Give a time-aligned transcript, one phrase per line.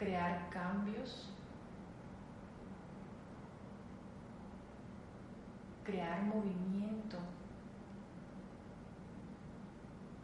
[0.00, 1.30] Crear cambios
[5.90, 7.18] crear movimiento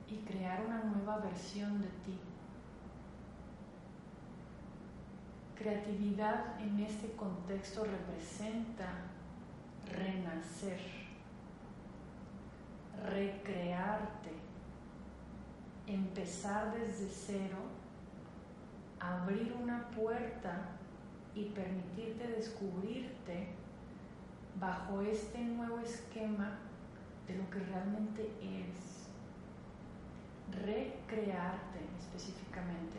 [0.08, 2.18] y crear una nueva versión de ti.
[5.56, 8.86] Creatividad en este contexto representa
[9.90, 10.78] renacer,
[13.05, 14.33] recrearte,
[15.88, 17.58] empezar desde cero,
[19.00, 20.77] abrir una puerta
[21.34, 23.48] y permitirte descubrirte
[24.58, 26.58] bajo este nuevo esquema
[27.27, 29.08] de lo que realmente eres.
[30.64, 32.98] Recrearte específicamente,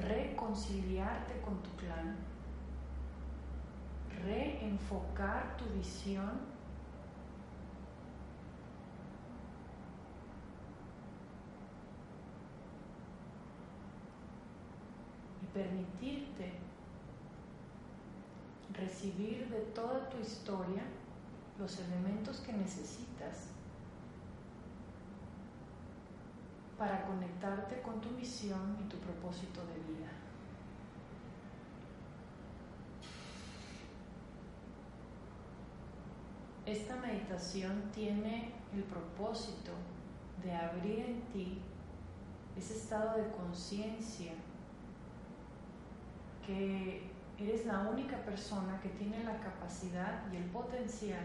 [0.00, 2.16] reconciliarte con tu clan,
[4.24, 6.52] reenfocar tu visión
[15.40, 16.52] y permitirte
[18.72, 20.82] recibir de toda tu historia
[21.58, 23.48] los elementos que necesitas
[26.78, 30.10] para conectarte con tu visión y tu propósito de vida.
[36.64, 39.72] Esta meditación tiene el propósito
[40.42, 41.58] de abrir en ti
[42.56, 44.32] ese estado de conciencia
[46.46, 51.24] que Eres la única persona que tiene la capacidad y el potencial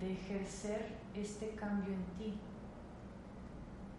[0.00, 2.34] de ejercer este cambio en ti.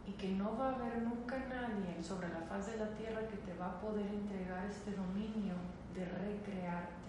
[0.06, 3.38] Y que no va a haber nunca nadie sobre la faz de la tierra que
[3.38, 5.56] te va a poder entregar este dominio
[5.94, 7.07] de recrearte.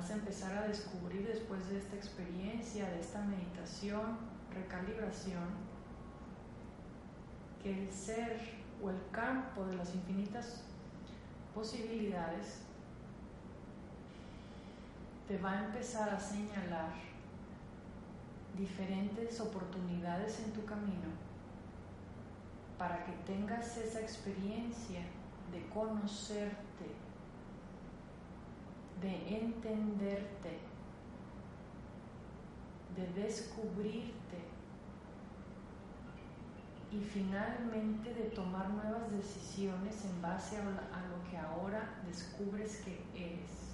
[0.00, 4.16] Vas a empezar a descubrir después de esta experiencia, de esta meditación,
[4.50, 5.44] recalibración,
[7.62, 8.40] que el ser
[8.82, 10.62] o el campo de las infinitas
[11.54, 12.62] posibilidades
[15.28, 16.94] te va a empezar a señalar
[18.56, 21.10] diferentes oportunidades en tu camino
[22.78, 25.02] para que tengas esa experiencia
[25.52, 26.86] de conocerte,
[29.00, 30.58] de entenderte,
[32.96, 34.20] de descubrirte
[36.92, 43.70] y finalmente de tomar nuevas decisiones en base a, lo que ahora descubres que eres.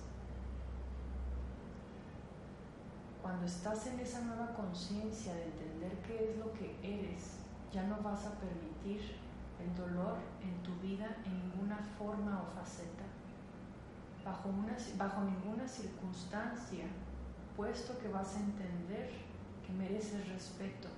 [3.23, 7.39] Cuando estás en esa nueva conciencia de entender qué es lo que eres,
[7.73, 9.17] ya no vas a permitir
[9.61, 13.05] el dolor en tu vida en ninguna forma o faceta,
[14.27, 16.85] bajo, una, bajo ninguna circunstancia
[17.57, 19.11] puesto que vas a entender
[19.65, 20.89] que mereces respeto.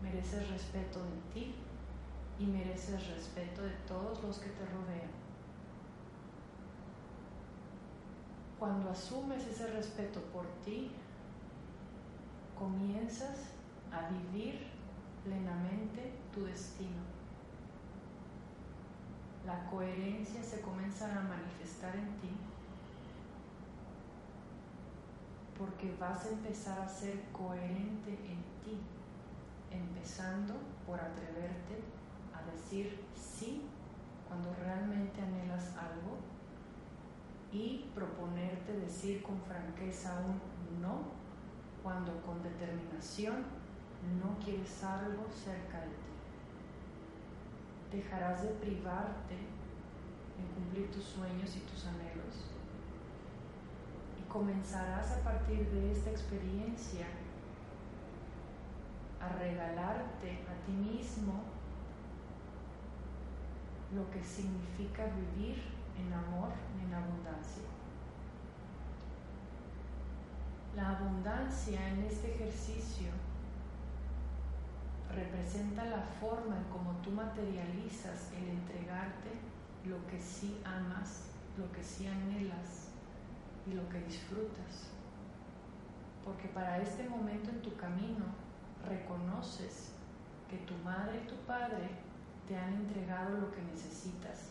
[0.00, 1.54] Mereces respeto de ti
[2.38, 5.10] y mereces respeto de todos los que te rodean.
[8.58, 10.92] Cuando asumes ese respeto por ti,
[12.58, 13.50] comienzas
[13.92, 14.66] a vivir
[15.24, 17.15] plenamente tu destino.
[19.46, 22.30] La coherencia se comienza a manifestar en ti
[25.56, 28.78] porque vas a empezar a ser coherente en ti,
[29.70, 30.54] empezando
[30.84, 31.80] por atreverte
[32.34, 33.62] a decir sí
[34.28, 36.18] cuando realmente anhelas algo
[37.52, 41.02] y proponerte decir con franqueza un no
[41.82, 43.44] cuando con determinación
[44.20, 46.05] no quieres algo cerca de ti.
[47.96, 49.34] Dejarás de privarte
[50.38, 52.56] en cumplir tus sueños y tus anhelos
[54.36, 57.06] comenzarás a partir de esta experiencia
[59.18, 61.32] a regalarte a ti mismo
[63.94, 65.62] lo que significa vivir
[65.98, 67.62] en amor y en abundancia.
[70.76, 73.08] La abundancia en este ejercicio
[75.14, 79.30] representa la forma en cómo tú materializas el entregarte
[79.84, 82.88] lo que sí amas, lo que sí anhelas
[83.66, 84.90] y lo que disfrutas.
[86.24, 88.24] Porque para este momento en tu camino
[88.84, 89.92] reconoces
[90.50, 91.88] que tu madre y tu padre
[92.46, 94.50] te han entregado lo que necesitas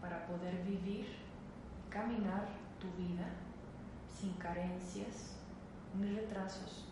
[0.00, 1.06] para poder vivir,
[1.90, 2.46] caminar
[2.80, 3.28] tu vida
[4.08, 5.36] sin carencias
[5.98, 6.86] ni retrasos,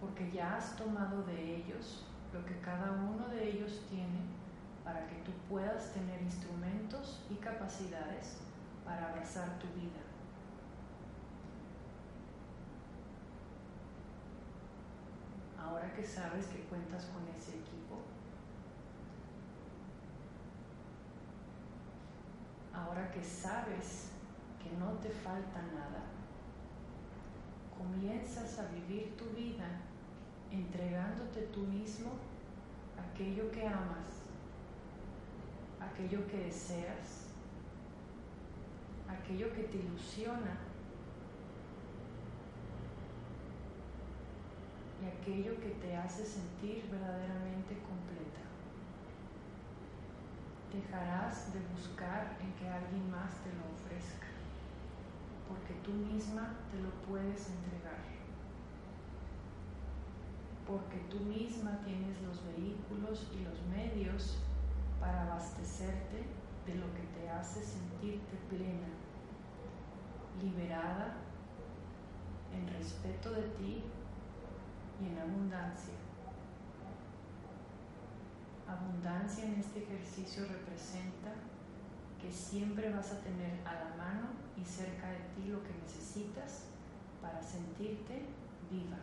[0.00, 4.20] porque ya has tomado de ellos lo que cada uno de ellos tiene
[4.84, 8.38] para que tú puedas tener instrumentos y capacidades
[8.84, 10.00] para abrazar tu vida.
[15.60, 17.96] Ahora que sabes que cuentas con ese equipo,
[22.72, 24.10] ahora que sabes
[24.62, 26.15] que no te falta nada,
[27.76, 29.80] comienzas a vivir tu vida
[30.50, 32.12] entregándote tú mismo
[32.98, 34.26] aquello que amas,
[35.80, 37.26] aquello que deseas,
[39.08, 40.58] aquello que te ilusiona
[45.02, 48.42] y aquello que te hace sentir verdaderamente completa.
[50.72, 54.25] Dejarás de buscar en que alguien más te lo ofrezca,
[55.48, 58.02] porque tú misma te lo puedes entregar,
[60.66, 64.38] porque tú misma tienes los vehículos y los medios
[65.00, 66.24] para abastecerte
[66.66, 68.88] de lo que te hace sentirte plena,
[70.42, 71.14] liberada,
[72.52, 73.82] en respeto de ti
[75.00, 75.94] y en abundancia.
[78.66, 81.34] Abundancia en este ejercicio representa
[82.20, 86.64] que siempre vas a tener a la mano y cerca de ti lo que necesitas
[87.20, 88.26] para sentirte
[88.70, 88.98] viva.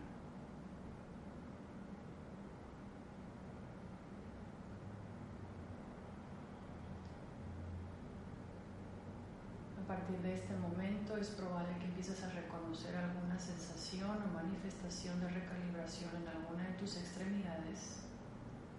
[9.84, 15.20] A partir de este momento es probable que empieces a reconocer alguna sensación o manifestación
[15.20, 18.00] de recalibración en alguna de tus extremidades,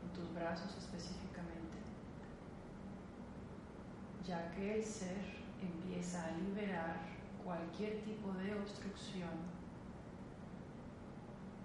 [0.04, 1.65] en tus brazos específicamente,
[4.28, 5.18] ya que el ser
[5.62, 6.98] empieza a liberar
[7.44, 9.30] cualquier tipo de obstrucción,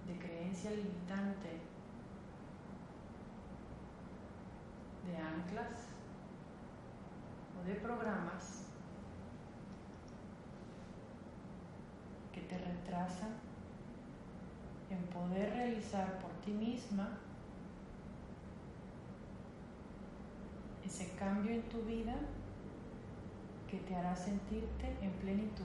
[0.07, 1.61] de creencia limitante,
[5.07, 5.89] de anclas
[7.59, 8.71] o de programas
[12.51, 13.31] te retrasan
[14.91, 17.17] en poder realizar por ti misma
[20.85, 22.17] ese cambio en tu vida
[23.71, 25.65] que te hará sentirte en plenitud.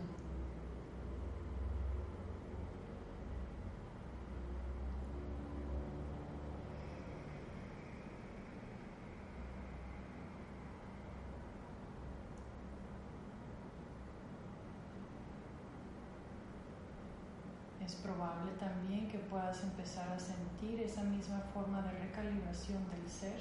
[17.84, 23.40] Es probable también que puedas empezar a sentir esa misma forma de recalibración del ser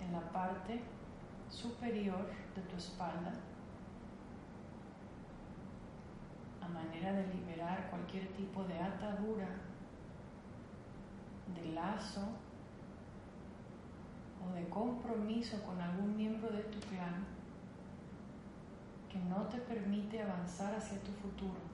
[0.00, 0.80] en la parte
[1.52, 2.26] superior
[2.56, 3.32] de tu espalda,
[6.62, 9.48] a manera de liberar cualquier tipo de atadura,
[11.54, 12.26] de lazo
[14.44, 17.26] o de compromiso con algún miembro de tu clan
[19.10, 21.72] que no te permite avanzar hacia tu futuro.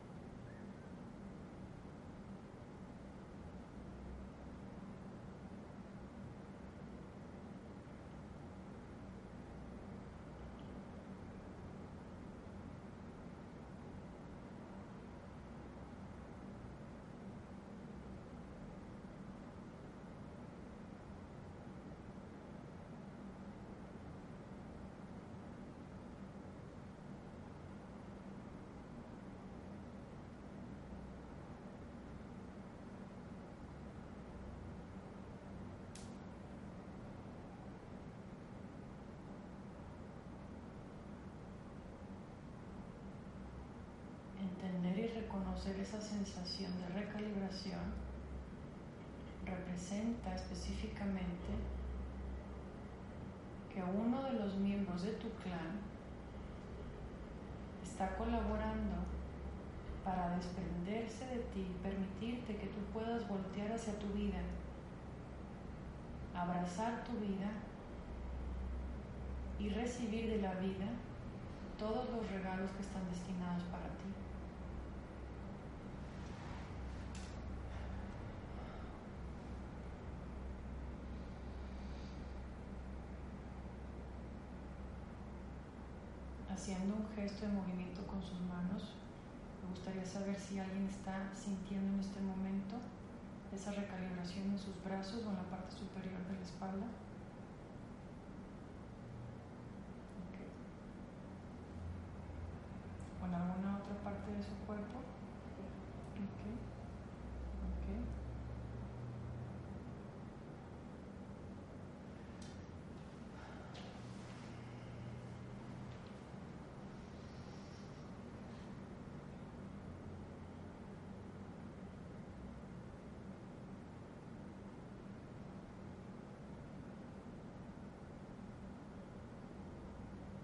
[44.41, 45.19] entender y
[45.59, 47.81] reconocer esa sensación de recalibración
[49.45, 51.51] representa específicamente
[53.73, 55.81] que uno de los miembros de tu clan
[57.83, 58.97] está colaborando
[60.05, 64.41] para desprenderse de ti, permitirte que tú puedas voltear hacia tu vida,
[66.35, 67.51] abrazar tu vida
[69.59, 70.87] y recibir de la vida
[71.79, 74.28] todos los regalos que están destinados para ti.
[86.69, 88.93] Haciendo un gesto de movimiento con sus manos.
[89.63, 92.77] Me gustaría saber si alguien está sintiendo en este momento
[93.55, 96.87] esa recalibración en sus brazos o en la parte superior de la espalda.
[103.23, 105.09] ¿O en alguna otra parte de su cuerpo?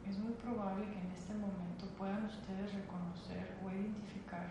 [0.05, 4.47] es muy probable que en este momento puedan ustedes reconocer o identificar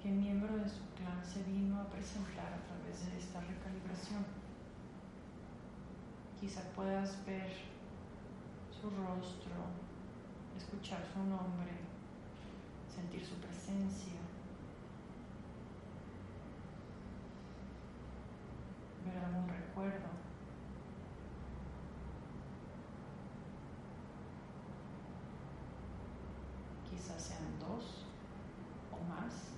[0.00, 4.24] qué miembro de su clan se vino a presentar a través de esta recalibración.
[6.40, 7.50] Quizá puedas ver
[8.70, 9.58] su rostro,
[10.56, 11.72] escuchar su nombre,
[12.94, 14.20] sentir su presencia,
[19.04, 20.16] ver algún recuerdo.
[26.96, 28.06] quizás sean dos
[28.90, 29.56] o más.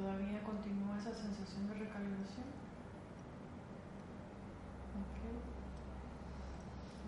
[0.00, 2.46] todavía continúa esa sensación de recalibración.
[4.94, 5.18] Ok.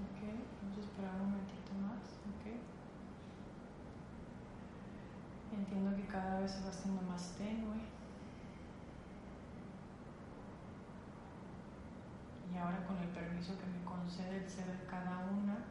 [0.02, 0.20] Ok,
[0.62, 2.02] vamos a esperar un momentito más.
[2.26, 2.44] Ok.
[5.54, 7.78] Entiendo que cada vez se va haciendo más tenue.
[12.52, 15.62] Y ahora con el permiso que me concede el ser de cada una,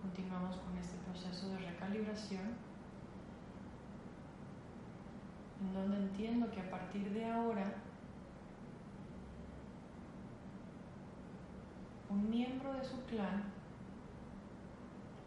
[0.00, 2.69] continuamos con este proceso de recalibración
[5.60, 7.74] en donde entiendo que a partir de ahora
[12.08, 13.44] un miembro de su clan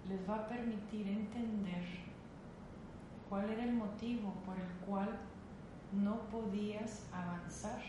[0.10, 1.86] les va a permitir entender
[3.30, 5.10] cuál era el motivo por el cual
[5.94, 7.82] no podías avanzar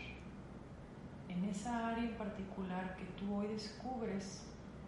[1.27, 4.45] en esa área en particular que tú hoy descubres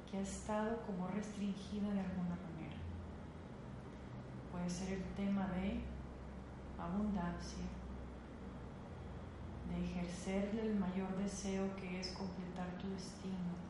[0.09, 2.77] que ha estado como restringida de alguna manera.
[4.51, 5.81] Puede ser el tema de
[6.77, 7.65] abundancia,
[9.69, 13.67] de ejercerle el mayor deseo que es completar tu destino.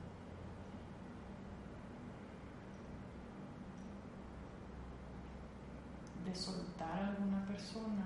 [6.25, 8.05] de soltar a alguna persona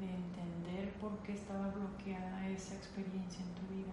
[0.00, 3.92] de entender por qué estaba bloqueada esa experiencia en tu vida.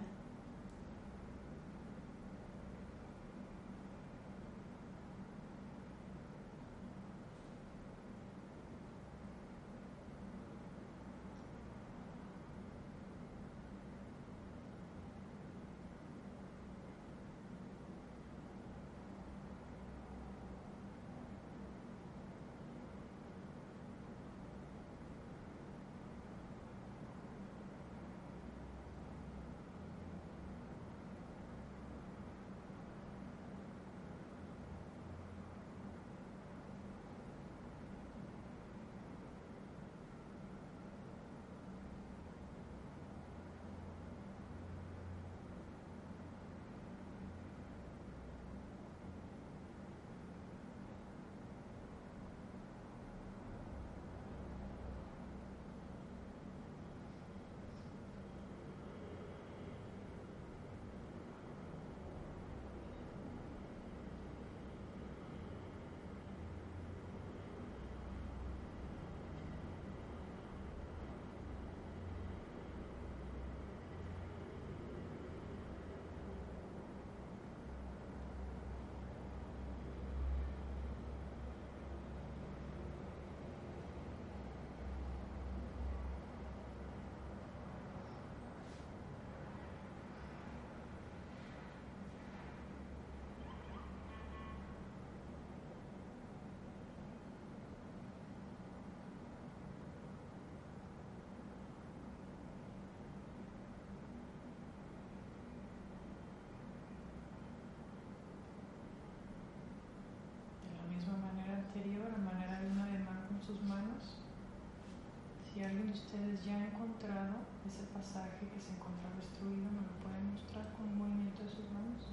[115.97, 119.65] Ustedes ya ha encontrado ese pasaje que se encontró destruido?
[119.71, 122.05] ¿Me lo pueden mostrar con un movimiento de sus manos?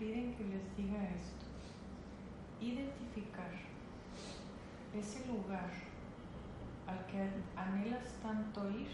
[0.00, 1.44] Piden que les diga esto.
[2.58, 3.52] Identificar
[4.94, 5.70] ese lugar
[6.86, 8.88] al que anhelas tanto ir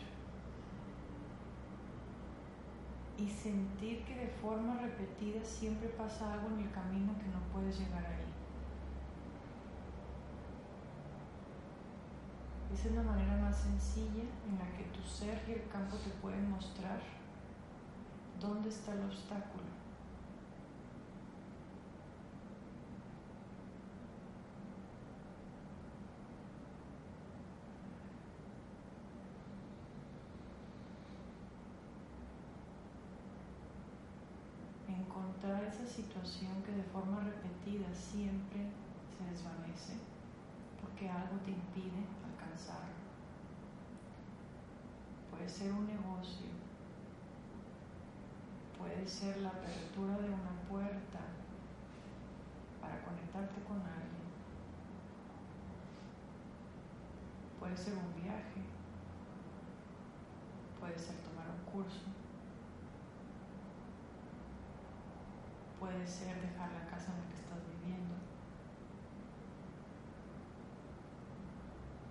[3.18, 7.78] y sentir que de forma repetida siempre pasa algo en el camino que no puedes
[7.78, 8.26] llegar ahí.
[12.74, 16.10] Esa es la manera más sencilla en la que tu ser y el campo te
[16.20, 17.00] pueden mostrar
[18.40, 19.76] dónde está el obstáculo.
[35.16, 38.64] encontrar esa situación que de forma repetida siempre
[39.12, 39.94] se desvanece
[40.80, 42.96] porque algo te impide alcanzarlo.
[45.30, 46.48] Puede ser un negocio,
[48.78, 51.20] puede ser la apertura de una puerta
[52.80, 54.26] para conectarte con alguien,
[57.60, 58.62] puede ser un viaje,
[60.80, 62.25] puede ser tomar un curso.
[65.96, 68.14] Puede ser dejar la casa en la que estás viviendo.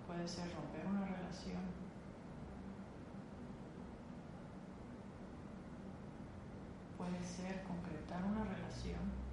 [0.08, 1.62] Puede ser romper una relación.
[6.98, 9.25] Puede ser concretar una relación.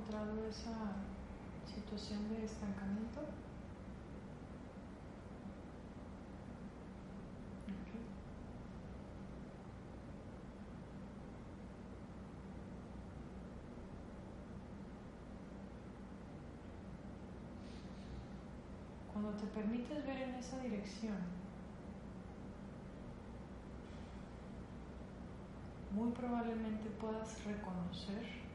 [0.00, 0.72] Encontrado esa
[1.66, 3.20] situación de estancamiento?
[19.12, 21.18] Cuando te permites ver en esa dirección,
[25.94, 28.49] muy probablemente puedas reconocer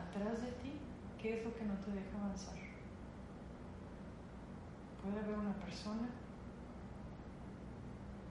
[0.00, 0.72] atrás de ti,
[1.20, 2.56] ¿qué es lo que no te deja avanzar?
[5.02, 6.08] Puede haber una persona,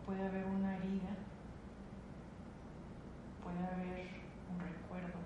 [0.06, 1.16] puede haber una herida,
[3.44, 4.08] puede haber
[4.52, 5.20] un recuerdo,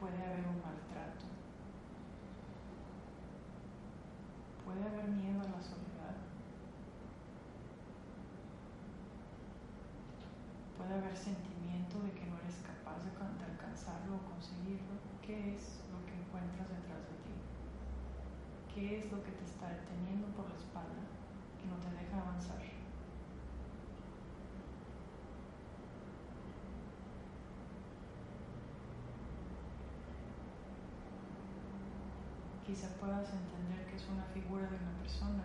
[0.00, 1.26] puede haber un maltrato,
[4.64, 6.16] puede haber miedo a la soledad,
[10.78, 13.10] puede haber sentimientos de que no eres capaz de
[13.44, 17.36] alcanzarlo o conseguirlo, ¿qué es lo que encuentras detrás de ti?
[18.98, 21.06] ¿Qué es lo que te está deteniendo por la espalda
[21.56, 22.58] que no te deja avanzar?
[32.66, 35.44] Quizá puedas entender que es una figura de una persona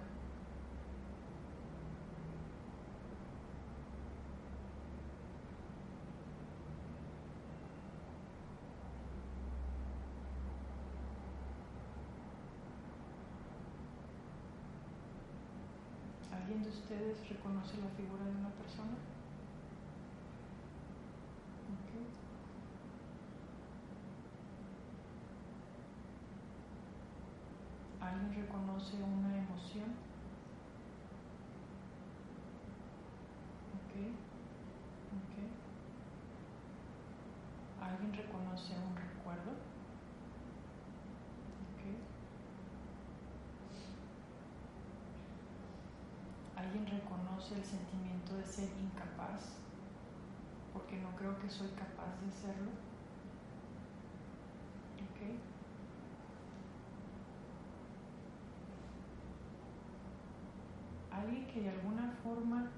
[16.54, 18.94] ¿Alguien de ustedes reconoce la figura de una persona?
[28.00, 29.90] ¿Alguien reconoce una emoción?
[33.74, 34.14] Ok,
[35.18, 35.44] ok.
[47.52, 49.58] El sentimiento de ser incapaz,
[50.74, 52.72] porque no creo que soy capaz de hacerlo.
[61.12, 62.70] Alguien que de alguna forma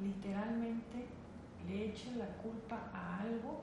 [0.00, 1.06] literalmente
[1.66, 3.60] le eche la culpa a algo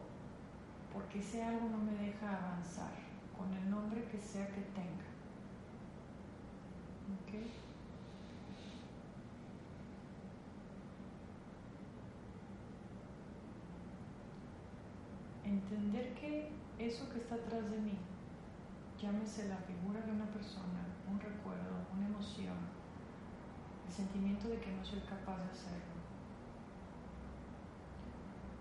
[0.94, 2.94] porque ese algo no me deja avanzar
[3.38, 5.06] con el nombre que sea que tenga.
[15.56, 17.98] Entender que eso que está atrás de mí,
[19.02, 22.58] llámese la figura de una persona, un recuerdo, una emoción,
[23.88, 25.96] el sentimiento de que no soy capaz de hacerlo,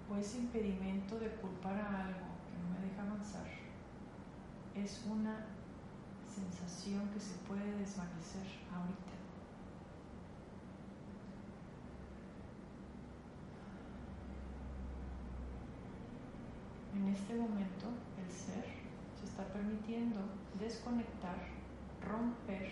[0.09, 3.49] o ese impedimento de culpar a algo que no me deja avanzar,
[4.77, 5.47] es una
[6.33, 9.04] sensación que se puede desvanecer ahorita.
[17.05, 18.65] En este momento el ser
[19.21, 20.21] se está permitiendo
[20.59, 21.37] desconectar,
[22.01, 22.67] romper,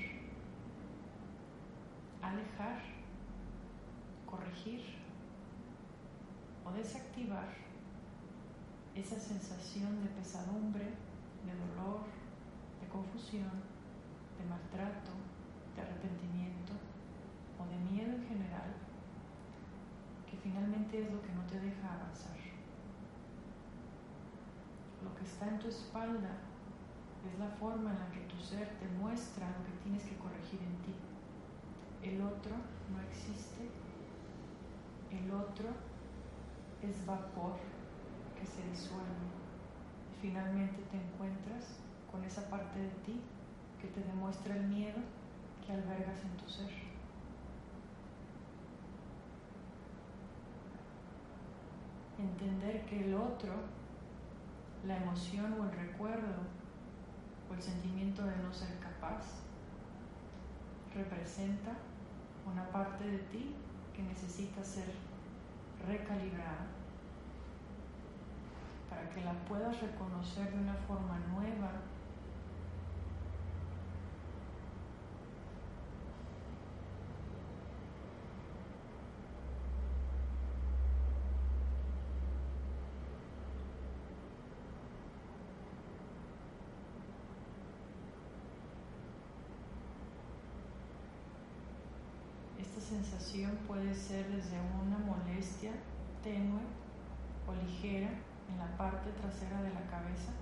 [2.23, 2.81] alejar,
[4.25, 4.81] corregir
[6.65, 7.53] o desactivar
[8.95, 10.87] esa sensación de pesadumbre,
[11.45, 12.01] de dolor,
[12.81, 13.53] de confusión,
[14.39, 15.13] de maltrato,
[15.77, 16.73] de arrepentimiento
[17.61, 18.73] o de miedo en general,
[20.25, 22.42] que finalmente es lo que no te deja avanzar
[25.05, 26.39] lo que está en tu espalda
[27.27, 30.61] es la forma en la que tu ser te muestra lo que tienes que corregir
[30.61, 30.95] en ti.
[32.03, 32.57] El otro
[32.91, 33.69] no existe.
[35.11, 35.69] El otro
[36.83, 37.59] es vapor
[38.39, 39.31] que se disuelve.
[40.13, 41.79] Y finalmente te encuentras
[42.11, 43.21] con esa parte de ti
[43.81, 44.99] que te demuestra el miedo
[45.65, 46.71] que albergas en tu ser.
[52.19, 53.53] Entender que el otro
[54.87, 56.35] la emoción o el recuerdo
[57.51, 59.43] o el sentimiento de no ser capaz
[60.95, 61.73] representa
[62.45, 63.55] una parte de ti
[63.95, 64.93] que necesita ser
[65.87, 66.67] recalibrada
[68.91, 71.71] para que la puedas reconocer de una forma nueva
[93.69, 95.71] puede ser desde una molestia
[96.25, 96.61] tenue
[97.47, 98.09] o ligera
[98.51, 100.33] en la parte trasera de la cabeza.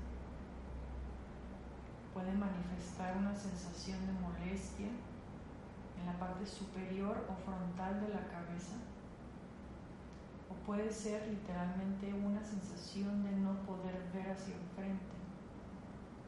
[2.15, 8.77] Puede manifestar una sensación de molestia en la parte superior o frontal de la cabeza.
[10.49, 15.15] O puede ser literalmente una sensación de no poder ver hacia enfrente.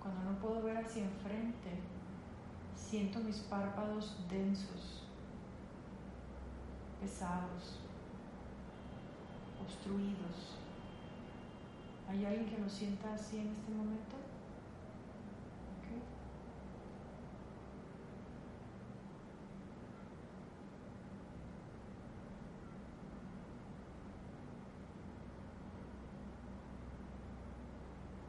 [0.03, 1.81] Cuando no puedo ver hacia enfrente,
[2.77, 5.02] siento mis párpados densos
[7.03, 7.81] pesados,
[9.61, 10.57] obstruidos.
[12.09, 14.17] ¿Hay alguien que lo sienta así en este momento?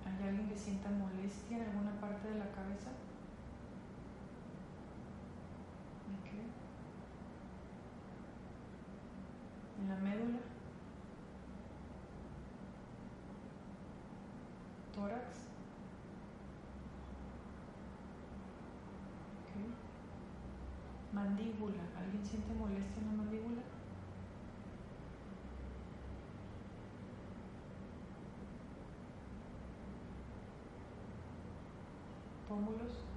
[0.05, 2.91] ¿Hay alguien que sienta molestia en alguna parte de la cabeza?
[9.83, 10.39] en la médula,
[21.13, 21.83] mandíbula.
[21.97, 23.61] ¿Alguien siente molestia en la mandíbula?
[32.49, 33.12] Pómulos.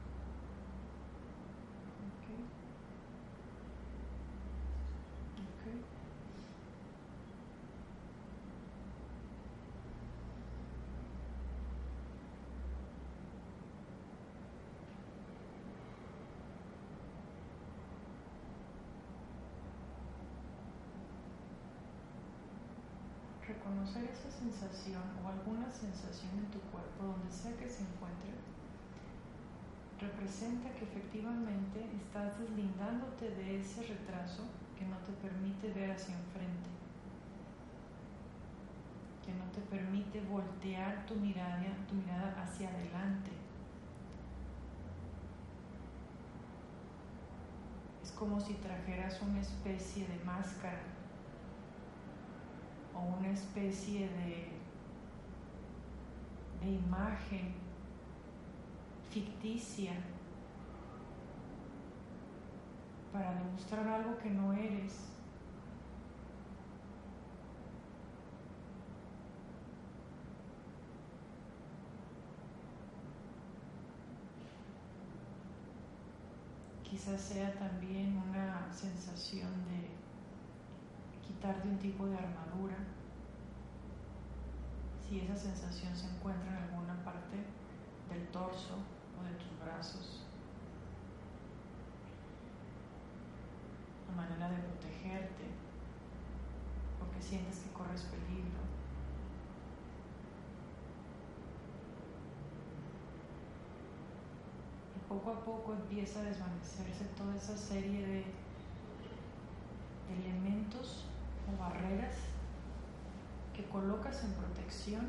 [23.67, 28.31] Reconocer esa sensación o alguna sensación en tu cuerpo, donde sea que se encuentre,
[30.01, 34.43] representa que efectivamente estás deslindándote de ese retraso
[34.79, 36.71] que no te permite ver hacia enfrente,
[39.25, 43.33] que no te permite voltear tu mirada, tu mirada hacia adelante.
[48.03, 50.96] Es como si trajeras una especie de máscara
[52.97, 54.49] o una especie de,
[56.63, 57.55] de imagen
[59.11, 59.93] ficticia
[63.13, 65.09] para demostrar algo que no eres.
[76.83, 80.06] Quizás sea también una sensación de
[81.37, 82.77] quitarte un tipo de armadura.
[85.01, 87.37] Si esa sensación se encuentra en alguna parte
[88.11, 88.75] del torso
[89.21, 90.25] o de tus brazos.
[94.09, 95.45] Una manera de protegerte
[96.99, 98.67] porque sientes que corres peligro.
[105.09, 108.25] poco a poco empieza a desvanecerse toda esa serie de
[110.19, 111.05] elementos
[111.49, 112.15] o barreras
[113.55, 115.07] que colocas en protección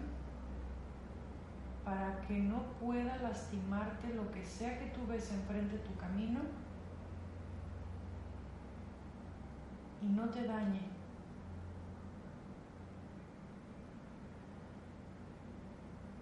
[1.83, 6.41] para que no pueda lastimarte lo que sea que tú ves enfrente de tu camino
[10.01, 10.81] y no te dañe.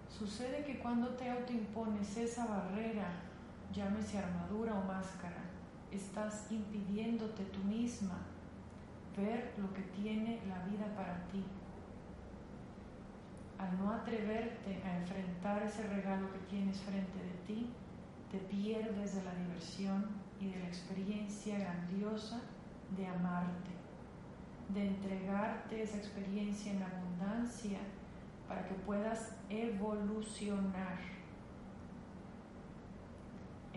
[0.08, 3.10] Sucede que cuando te autoimpones esa barrera
[3.72, 5.42] llámese armadura o máscara,
[5.90, 8.18] estás impidiéndote tú misma
[9.16, 11.44] ver lo que tiene la vida para ti.
[13.58, 17.70] Al no atreverte a enfrentar ese regalo que tienes frente de ti,
[18.30, 20.06] te pierdes de la diversión
[20.40, 22.40] y de la experiencia grandiosa
[22.96, 23.70] de amarte,
[24.68, 27.78] de entregarte esa experiencia en abundancia
[28.46, 30.98] para que puedas evolucionar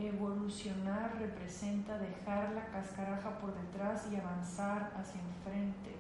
[0.02, 5.98] Evolucionar representa dejar la cascaraja por detrás y avanzar hacia enfrente.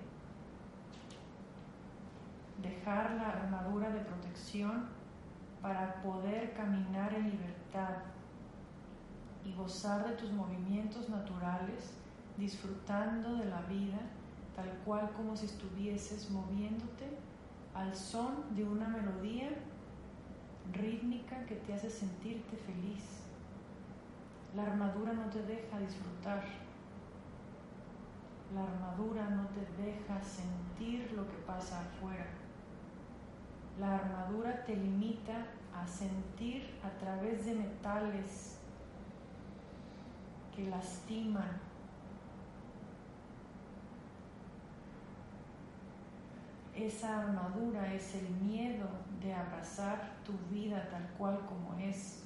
[2.61, 4.85] Dejar la armadura de protección
[5.61, 7.97] para poder caminar en libertad
[9.43, 11.93] y gozar de tus movimientos naturales,
[12.37, 13.99] disfrutando de la vida
[14.55, 17.17] tal cual como si estuvieses moviéndote
[17.73, 19.49] al son de una melodía
[20.71, 23.18] rítmica que te hace sentirte feliz.
[24.55, 26.43] La armadura no te deja disfrutar.
[28.53, 32.25] La armadura no te deja sentir lo que pasa afuera.
[33.79, 38.57] La armadura te limita a sentir a través de metales
[40.55, 41.61] que lastiman.
[46.75, 48.87] Esa armadura es el miedo
[49.21, 52.18] de abrazar tu vida tal cual como es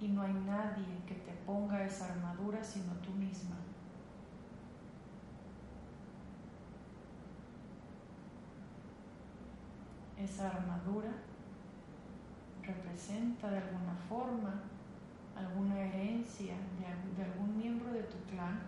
[0.00, 3.56] y no hay nadie que te ponga esa armadura sino tú misma.
[10.18, 11.10] Esa armadura
[12.62, 14.62] representa de alguna forma
[15.36, 18.60] alguna herencia de, algún miembro de tu clan,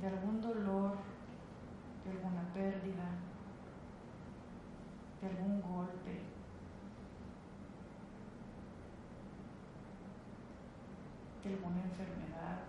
[0.00, 0.96] de algún dolor,
[2.04, 3.10] de alguna pérdida,
[5.20, 6.20] de algún golpe,
[11.48, 12.60] de alguna enfermedad,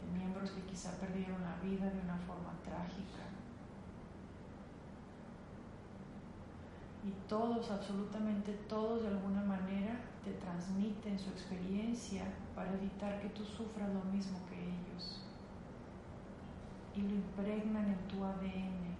[0.00, 3.28] de miembros que quizá perdieron la vida de una forma trágica.
[7.04, 13.44] Y todos, absolutamente todos de alguna manera te transmiten su experiencia para evitar que tú
[13.44, 15.20] sufras lo mismo que ellos.
[16.94, 18.94] Y lo impregnan en tu ADN,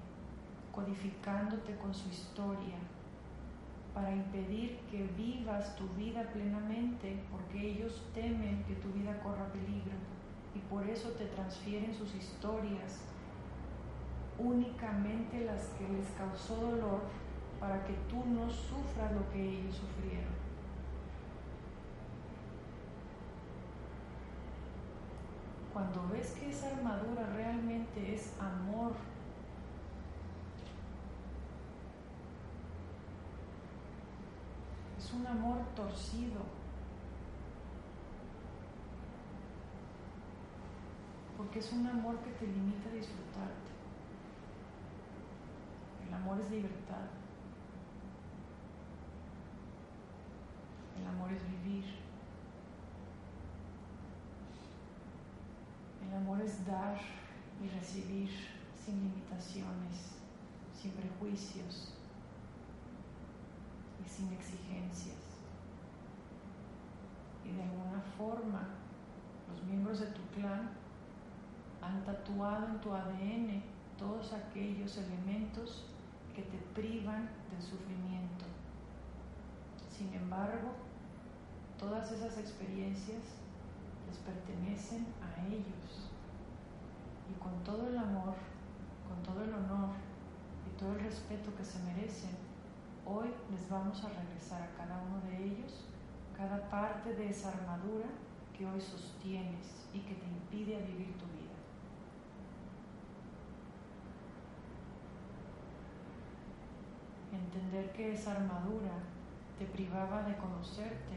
[0.74, 2.78] codificándote con su historia,
[3.94, 9.92] para impedir que vivas tu vida plenamente, porque ellos temen que tu vida corra peligro
[10.55, 13.00] y por eso te transfieren sus historias,
[14.38, 17.00] únicamente las que les causó dolor,
[17.61, 20.33] para que tú no sufras lo que ellos sufrieron.
[25.72, 28.92] Cuando ves que esa armadura realmente es amor,
[35.12, 36.40] un amor torcido.
[41.36, 43.72] Porque es un amor que te limita a disfrutarte.
[46.06, 47.08] El amor es libertad.
[51.00, 51.84] El amor es vivir.
[56.06, 57.00] El amor es dar
[57.62, 58.30] y recibir
[58.84, 60.16] sin limitaciones,
[60.80, 62.01] sin prejuicios
[64.06, 65.22] sin exigencias.
[67.44, 68.68] y de alguna forma
[69.50, 70.70] los miembros de tu clan
[71.82, 73.62] han tatuado en tu ADN
[73.98, 75.84] todos aquellos elementos
[76.34, 78.46] que te privan del sufrimiento.
[79.90, 80.72] Sin embargo,
[81.78, 83.22] todas esas experiencias
[84.08, 86.08] les pertenecen a ellos
[87.30, 88.34] y con todo el amor,
[89.08, 89.90] con todo el honor
[90.66, 92.30] y todo el respeto que se merecen,
[93.06, 95.84] hoy les vamos a regresar a cada uno de ellos
[96.42, 98.08] cada parte de esa armadura
[98.56, 101.54] que hoy sostienes y que te impide vivir tu vida.
[107.32, 108.92] Entender que esa armadura
[109.58, 111.16] te privaba de conocerte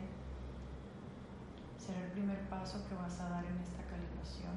[1.77, 4.53] será el primer paso que vas a dar en esta calibración.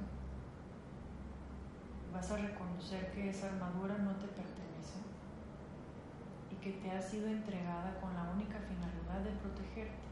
[2.12, 4.67] Vas a reconocer que esa armadura no te pertenece
[6.68, 10.04] que te ha sido entregada con la única finalidad de protegerte.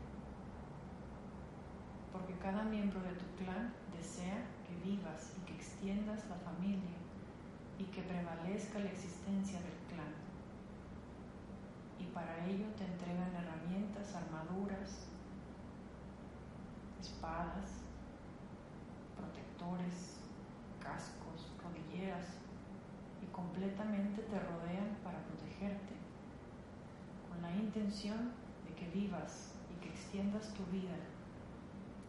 [2.11, 6.97] Porque cada miembro de tu clan desea que vivas y que extiendas la familia
[7.79, 10.15] y que prevalezca la existencia del clan.
[12.01, 15.09] Y para ello te entregan herramientas, armaduras,
[16.99, 17.85] espadas,
[19.15, 20.17] protectores,
[20.81, 22.25] cascos, rodilleras
[23.21, 26.06] y completamente te rodean para protegerte,
[27.37, 28.33] con la intención
[28.67, 30.97] de que vivas y que extiendas tu vida.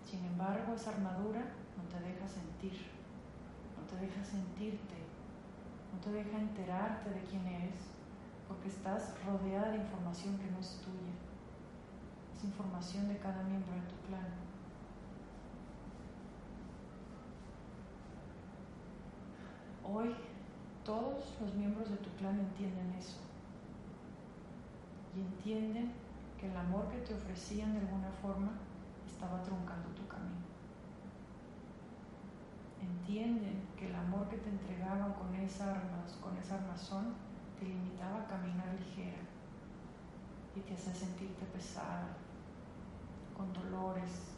[0.03, 1.41] Sin embargo, esa armadura
[1.75, 2.87] no te deja sentir,
[3.77, 4.95] no te deja sentirte,
[5.93, 7.75] no te deja enterarte de quién eres,
[8.47, 11.13] porque estás rodeada de información que no es tuya.
[12.37, 14.27] Es información de cada miembro de tu clan.
[19.83, 20.15] Hoy
[20.85, 23.26] todos los miembros de tu clan entienden eso
[25.17, 25.91] y entienden
[26.39, 28.51] que el amor que te ofrecían de alguna forma
[29.05, 30.45] estaba truncando tu camino.
[32.79, 37.15] Entienden que el amor que te entregaban con esa, armas, con esa armazón
[37.59, 39.17] te limitaba a caminar ligera
[40.55, 42.09] y te hacía sentirte pesada,
[43.35, 44.35] con dolores,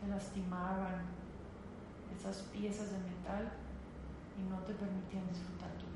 [0.00, 1.04] te lastimaban
[2.16, 3.52] esas piezas de metal
[4.36, 5.89] y no te permitían disfrutar tu.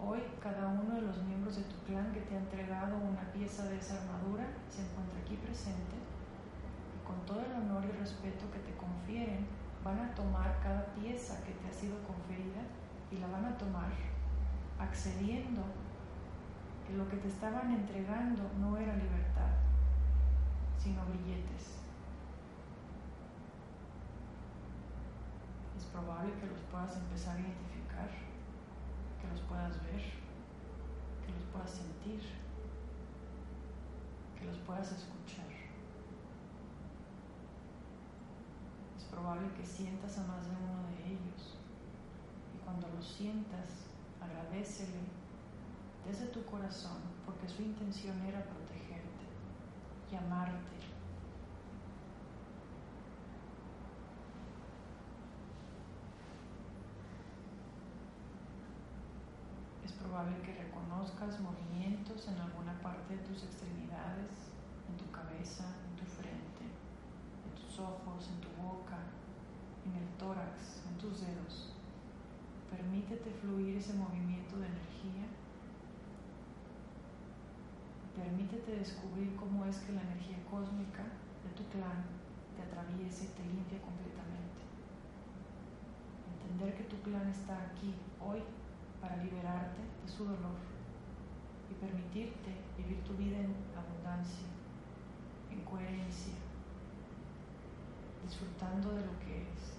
[0.00, 3.64] Hoy cada uno de los miembros de tu clan que te ha entregado una pieza
[3.64, 5.96] de esa armadura se encuentra aquí presente
[6.94, 9.46] y con todo el honor y respeto que te confieren
[9.84, 12.62] van a tomar cada pieza que te ha sido conferida
[13.10, 13.90] y la van a tomar
[14.78, 15.62] accediendo
[16.86, 19.50] que lo que te estaban entregando no era libertad,
[20.78, 21.78] sino billetes.
[25.76, 28.10] es probable que los puedas empezar a identificar,
[29.30, 30.02] los puedas ver,
[31.24, 32.20] que los puedas sentir,
[34.38, 35.46] que los puedas escuchar.
[38.96, 41.58] Es probable que sientas a más de uno de ellos
[42.54, 43.86] y cuando los sientas,
[44.20, 45.06] agradecele
[46.06, 49.26] desde tu corazón porque su intención era protegerte
[50.10, 50.78] y amarte
[60.18, 61.38] probable que reconozcas
[62.26, 64.50] en alguna parte de tus extremidades,
[64.90, 68.98] en tu cabeza, en tu frente, en tus ojos, en tu boca,
[69.86, 71.74] en el tórax, en tus dedos.
[72.70, 75.30] Permítete fluir ese movimiento de energía.
[78.16, 81.06] Permítete descubrir cómo es que la energía cósmica
[81.46, 82.02] de tu clan
[82.56, 84.66] te atraviesa y te limpia completamente.
[86.34, 88.42] Entender que tu clan está aquí hoy
[89.00, 90.77] para liberarte de su dolor
[91.80, 94.48] permitirte vivir tu vida en abundancia,
[95.50, 96.34] en coherencia,
[98.24, 99.77] disfrutando de lo que es.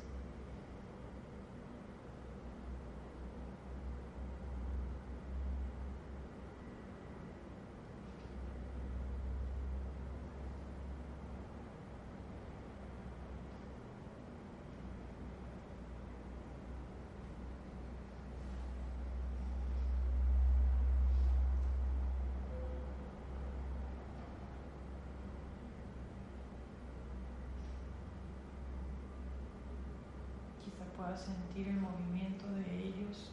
[31.00, 33.32] Puedas sentir el movimiento de ellos,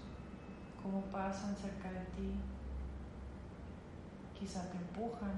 [0.80, 2.30] cómo pasan cerca de ti.
[4.38, 5.34] Quizá te empujan,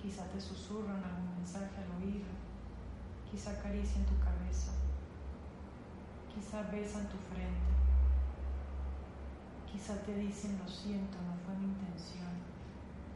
[0.00, 2.32] quizá te susurran algún mensaje al oído,
[3.30, 4.72] quizá acarician tu cabeza,
[6.34, 7.72] quizá besan tu frente,
[9.70, 12.32] quizá te dicen lo siento, no fue mi intención,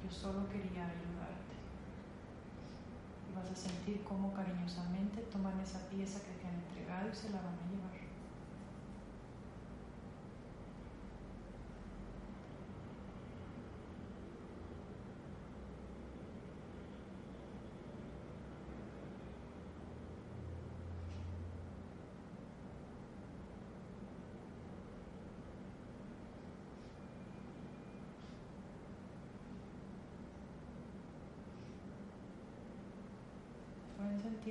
[0.05, 1.57] yo solo quería ayudarte.
[3.37, 7.41] Vas a sentir cómo cariñosamente toman esa pieza que te han entregado y se la
[7.43, 7.86] van a llevar.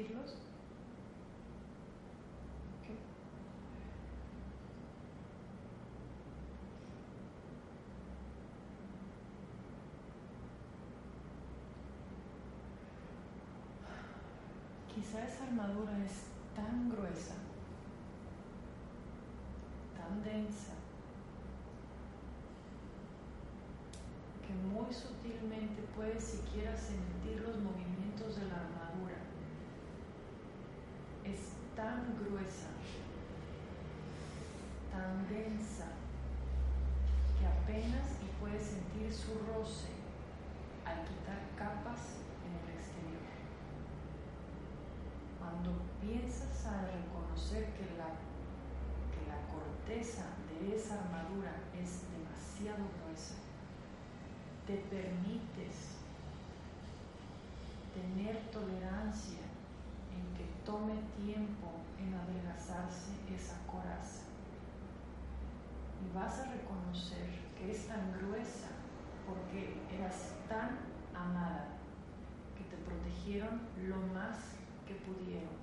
[0.06, 0.14] Ok.
[14.94, 16.24] Quizá esa armadura es
[16.56, 17.36] tan gruesa,
[19.98, 20.74] tan densa,
[24.48, 29.18] que muy sutilmente puedes siquiera sentir los movimientos de la armadura.
[31.26, 31.40] Es
[31.76, 32.72] tan gruesa,
[34.92, 35.88] tan densa,
[37.38, 39.92] que apenas y puedes sentir su roce
[40.86, 43.28] al quitar capas en el exterior.
[45.38, 48.16] Cuando piensas a reconocer que la,
[49.12, 53.36] que la corteza de esa armadura es demasiado gruesa,
[54.66, 56.00] te permites
[57.94, 59.45] tener tolerancia
[60.76, 64.24] tome tiempo en adelgazarse esa coraza.
[66.04, 68.72] Y vas a reconocer que es tan gruesa
[69.26, 70.80] porque eras tan
[71.16, 71.68] amada
[72.58, 74.36] que te protegieron lo más
[74.86, 75.56] que pudieron,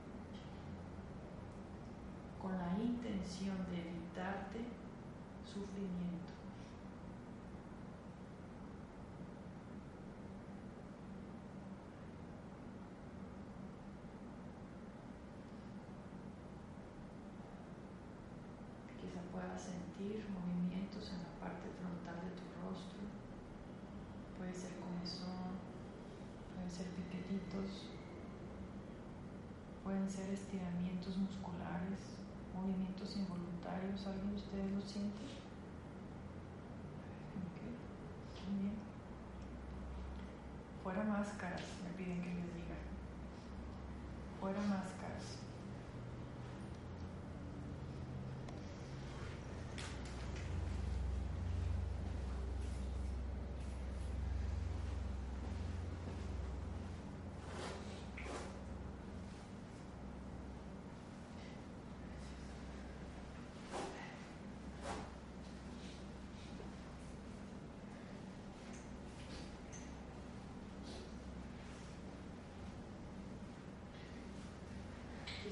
[2.40, 4.60] con la intención de evitarte
[5.44, 6.32] sufrimiento.
[19.00, 23.02] Quizá puedas sentir movimientos en la parte frontal de tu rostro.
[24.38, 25.58] Puede ser comezón,
[26.54, 27.90] pueden ser piquetitos,
[29.82, 32.22] pueden ser estiramientos musculares,
[32.54, 34.06] movimientos involuntarios.
[34.06, 35.26] ¿Alguien de ustedes lo siente?
[37.42, 37.58] Ok,
[38.46, 38.78] muy bien.
[40.84, 42.78] Fuera máscaras, me piden que les diga.
[44.40, 45.01] Fuera máscaras.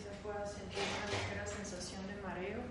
[0.01, 2.62] Quizás puedas sentir una ligera sensación de mareo,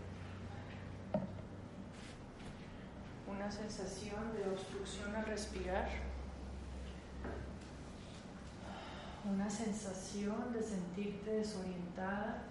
[3.27, 5.89] una sensación de obstrucción al respirar,
[9.31, 12.45] una sensación de sentirte desorientada.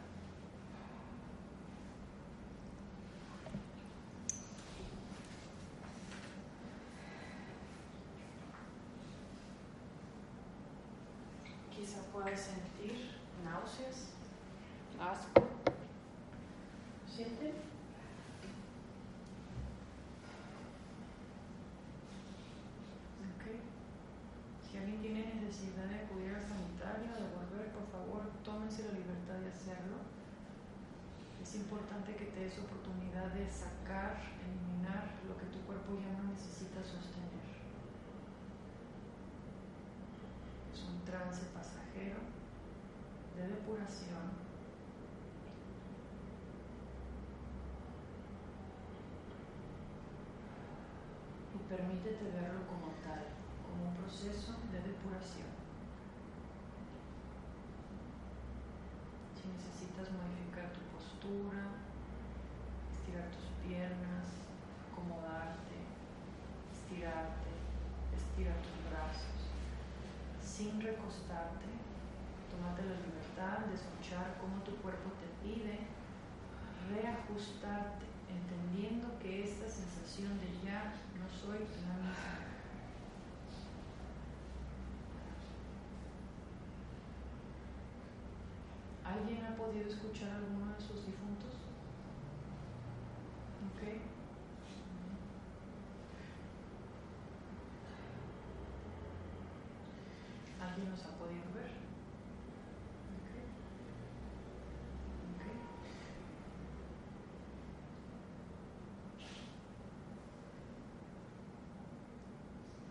[11.75, 13.11] Quizá puedas sentir
[13.45, 14.19] náuseas
[15.01, 15.43] asco.
[17.07, 17.55] ¿Sienten?
[23.29, 23.45] Ok.
[24.63, 29.39] Si alguien tiene necesidad de acudir al sanitario, de volver, por favor, tómense la libertad
[29.39, 29.99] de hacerlo.
[31.43, 36.33] Es importante que te des oportunidad de sacar, eliminar lo que tu cuerpo ya no
[36.33, 37.45] necesita sostener.
[40.73, 42.21] Es un trance pasajero
[43.37, 44.33] de depuración
[51.53, 53.29] y permítete verlo como tal,
[53.69, 55.53] como un proceso de depuración.
[59.37, 61.79] Si necesitas modificar tu postura,
[62.91, 64.27] estirar tus piernas,
[64.91, 65.79] acomodarte,
[66.75, 67.55] estirarte,
[68.11, 69.39] estirar tus brazos,
[70.43, 71.71] sin recostarte,
[72.51, 75.87] tómate la libertad de escuchar cómo tu cuerpo te pide
[76.91, 82.48] reajustarte, entendiendo que esta sensación de ya no soy la misma.
[89.09, 91.55] ¿Alguien ha podido escuchar a alguno de sus difuntos?
[93.65, 93.81] ¿Ok?
[100.61, 101.73] ¿Alguien los ha podido ver?
[103.17, 103.49] ¿Okay?
[105.33, 105.57] ¿Okay?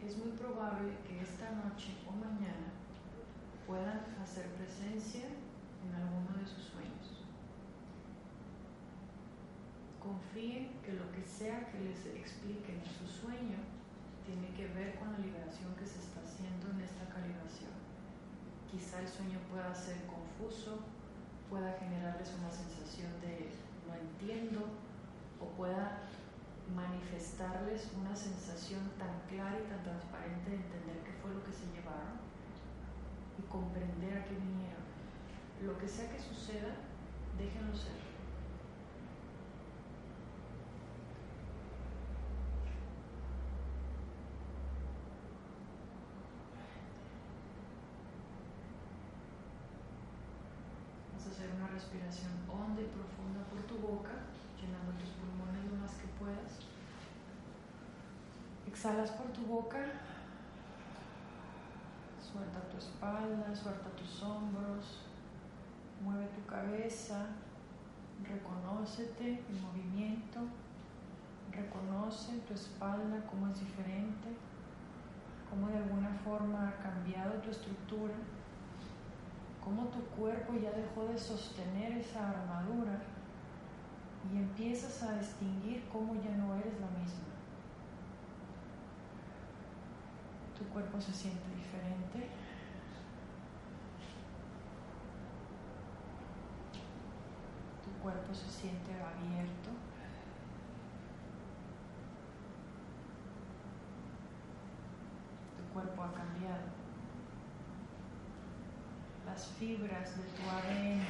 [0.07, 2.74] Es muy probable que esta noche o mañana
[3.68, 5.26] puedan hacer presencia
[5.88, 7.23] en alguno de sus sueños.
[9.99, 13.59] Confíen que lo que sea que les expliquen en su sueño
[14.27, 17.71] tiene que ver con la liberación que se está haciendo en esta calibración.
[18.69, 20.83] Quizá el sueño pueda ser confuso,
[21.49, 23.51] pueda generarles una sensación de
[23.88, 24.67] no entiendo
[25.39, 26.03] o pueda
[26.75, 31.65] manifestarles una sensación tan clara y tan transparente de entender qué fue lo que se
[31.71, 32.19] llevaron
[33.39, 34.86] y comprender a qué vinieron.
[35.66, 36.76] Lo que sea que suceda,
[37.38, 37.97] déjenlo ser.
[51.14, 54.12] Vas a hacer una respiración honda y profunda por tu boca,
[54.62, 56.60] llenando tus pulmones lo más que puedas.
[58.68, 59.84] Exhalas por tu boca,
[62.22, 65.07] suelta tu espalda, suelta tus hombros,
[66.04, 67.28] mueve tu cabeza,
[68.24, 70.39] reconócete en movimiento,
[71.52, 74.30] reconoce tu espalda cómo es diferente,
[75.50, 78.14] cómo de alguna forma ha cambiado tu estructura,
[79.64, 83.02] cómo tu cuerpo ya dejó de sostener esa armadura
[84.34, 87.28] y empiezas a distinguir cómo ya no eres la misma.
[90.58, 92.30] Tu cuerpo se siente diferente.
[97.84, 99.70] Tu cuerpo se siente abierto.
[105.58, 106.68] Tu cuerpo ha cambiado.
[109.26, 111.01] Las fibras de tu ADN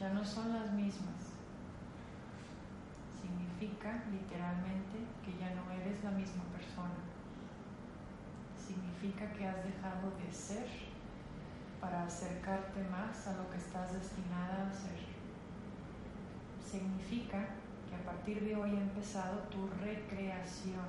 [0.00, 1.30] ya no son las mismas.
[3.22, 6.98] Significa literalmente que ya no eres la misma persona.
[8.56, 10.66] Significa que has dejado de ser
[11.80, 15.17] para acercarte más a lo que estás destinada a ser.
[16.70, 17.46] Significa
[17.88, 20.84] que a partir de hoy ha empezado tu recreación.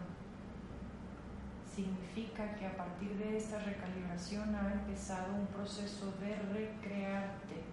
[1.73, 7.63] Significa que a partir de esta recalibración ha empezado un proceso de recrearte,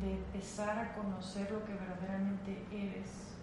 [0.00, 3.34] de empezar a conocer lo que verdaderamente eres,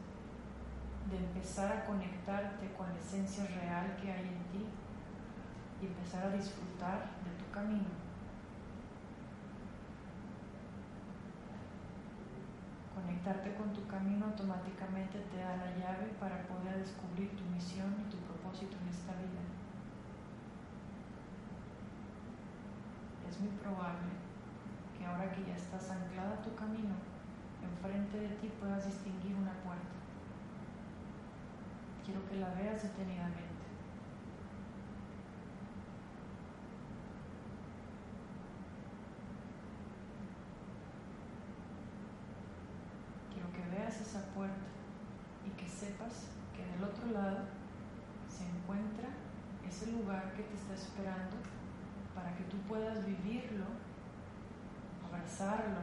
[1.12, 4.66] de empezar a conectarte con la esencia real que hay en ti
[5.82, 8.05] y empezar a disfrutar de tu camino.
[12.96, 18.10] Conectarte con tu camino automáticamente te da la llave para poder descubrir tu misión y
[18.10, 19.44] tu propósito en esta vida.
[23.30, 24.16] Es muy probable
[24.98, 26.96] que ahora que ya estás anclada a tu camino,
[27.62, 29.96] enfrente de ti puedas distinguir una puerta.
[32.06, 33.66] Quiero que la veas detenidamente.
[43.34, 44.70] Quiero que veas esa puerta
[45.46, 47.40] y que sepas que del otro lado
[48.28, 49.10] se encuentra
[49.68, 51.38] ese lugar que te está esperando
[52.14, 53.66] para que tú puedas vivirlo,
[55.08, 55.82] abrazarlo,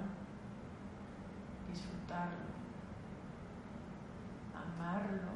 [1.71, 2.53] disfrutarlo,
[4.55, 5.33] amarlo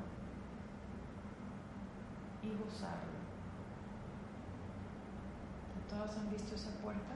[2.42, 3.16] y gozarlo.
[5.88, 7.14] ¿Todos han visto esa puerta?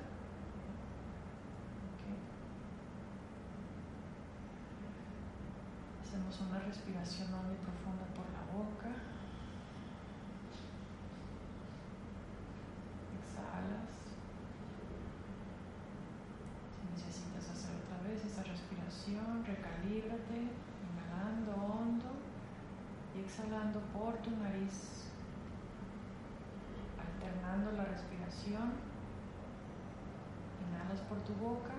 [6.10, 8.90] Hacemos una respiración honda y profunda por la boca.
[13.14, 13.94] Exhalas.
[16.74, 20.50] Si necesitas hacer otra vez esa respiración, recalíbrate,
[20.82, 22.10] inhalando hondo
[23.14, 25.06] y exhalando por tu nariz,
[26.98, 28.74] alternando la respiración.
[30.66, 31.78] Inhalas por tu boca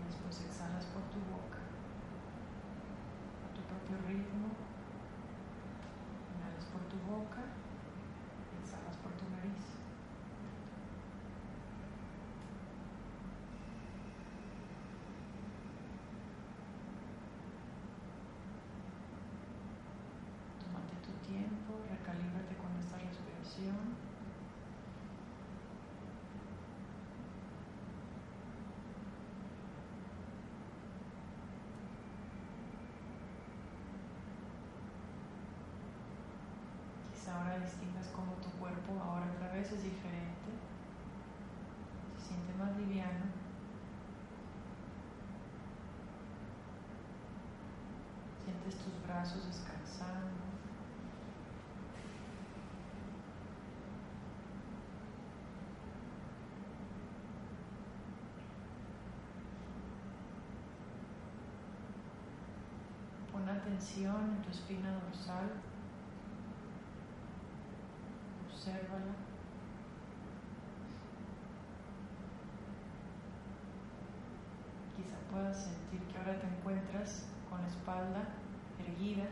[0.00, 1.61] y después exhalas por tu boca
[3.92, 4.48] propio ritmo.
[6.72, 7.42] Por tu boca,
[37.62, 40.50] distintas, como tu cuerpo ahora otra vez es diferente,
[42.18, 43.26] se siente más liviano.
[48.44, 50.30] Sientes tus brazos descansando.
[63.30, 65.71] Pon atención en tu espina dorsal.
[68.62, 69.16] Obsérvala.
[74.94, 78.22] Quizá puedas sentir que ahora te encuentras con la espalda
[78.78, 79.24] erguida.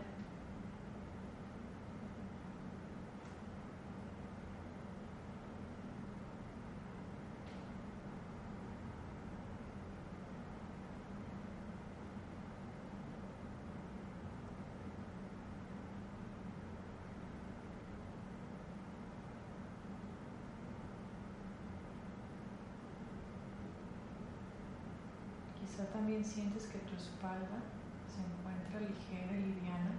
[25.81, 27.63] Quizá también sientes que tu espalda
[28.07, 29.93] se encuentra ligera y liviana.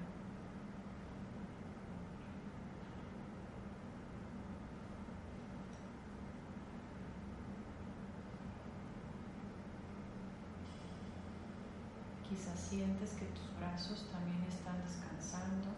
[12.30, 15.70] Quizá sientes que tus brazos también están descansando,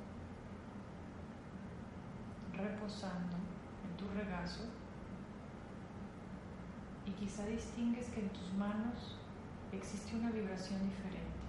[2.52, 3.38] reposando
[3.86, 4.66] en tu regazo.
[7.06, 9.23] Y quizá distingues que en tus manos
[9.76, 11.40] existe una vibración diferente,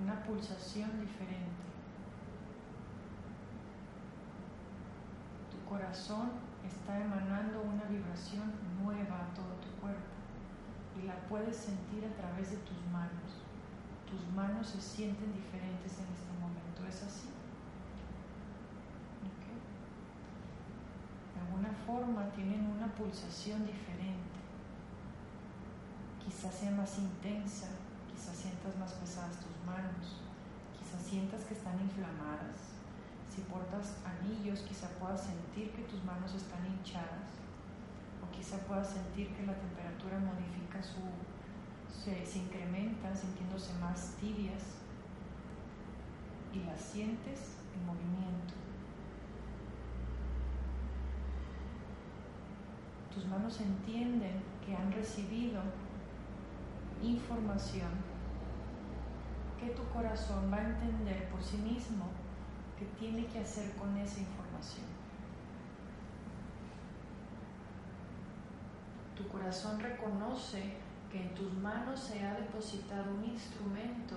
[0.00, 1.62] una pulsación diferente.
[5.50, 6.30] Tu corazón
[6.66, 10.12] está emanando una vibración nueva a todo tu cuerpo
[11.00, 13.42] y la puedes sentir a través de tus manos.
[14.10, 17.28] Tus manos se sienten diferentes en este momento, ¿es así?
[21.34, 24.01] De alguna forma tienen una pulsación diferente
[26.42, 27.68] quizás sea más intensa,
[28.10, 30.18] quizás sientas más pesadas tus manos,
[30.76, 32.74] quizás sientas que están inflamadas.
[33.30, 37.30] Si portas anillos, quizá puedas sentir que tus manos están hinchadas
[38.18, 40.98] o quizá puedas sentir que la temperatura modifica su,
[41.94, 44.82] se, se incrementa sintiéndose más tibias
[46.52, 48.54] y las sientes en movimiento.
[53.14, 55.62] Tus manos entienden que han recibido
[57.02, 57.90] información
[59.58, 62.06] que tu corazón va a entender por sí mismo
[62.78, 64.86] que tiene que hacer con esa información.
[69.16, 70.74] Tu corazón reconoce
[71.10, 74.16] que en tus manos se ha depositado un instrumento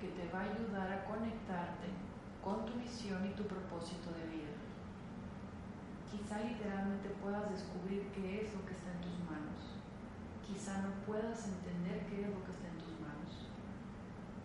[0.00, 1.88] que te va a ayudar a conectarte
[2.42, 4.52] con tu misión y tu propósito de vida.
[6.10, 9.81] Quizá literalmente puedas descubrir qué es lo que está en tus manos
[10.52, 13.48] quizá no puedas entender qué es lo que está en tus manos,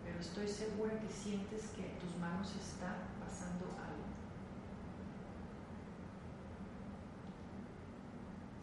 [0.02, 4.08] pero estoy segura que sientes que en tus manos está pasando algo.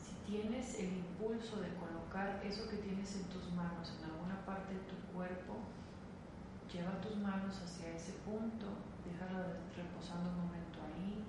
[0.01, 4.73] Si tienes el impulso de colocar eso que tienes en tus manos en alguna parte
[4.73, 5.61] de tu cuerpo,
[6.73, 8.65] lleva tus manos hacia ese punto,
[9.05, 11.23] déjala reposando un momento ahí,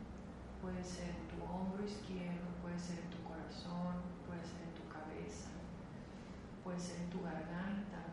[0.63, 4.76] puede ser en tu hombro izquierdo, puede ser en tu corazón, puede ser en
[6.67, 8.11] puede ser en tu garganta,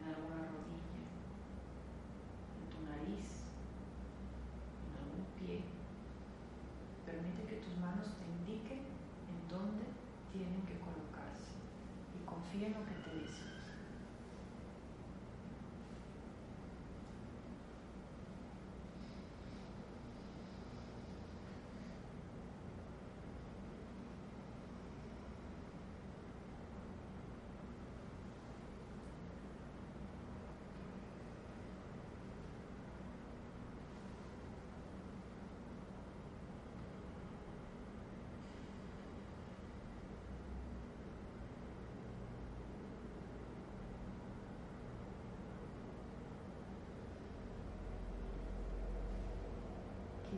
[0.00, 1.04] en alguna rodilla,
[2.56, 3.44] en tu nariz,
[4.88, 5.60] en algún pie.
[7.04, 8.88] Permite que tus manos te indiquen
[9.28, 9.84] en dónde
[10.32, 11.60] tienen que colocarse
[12.16, 13.50] y confía en lo que te dicen.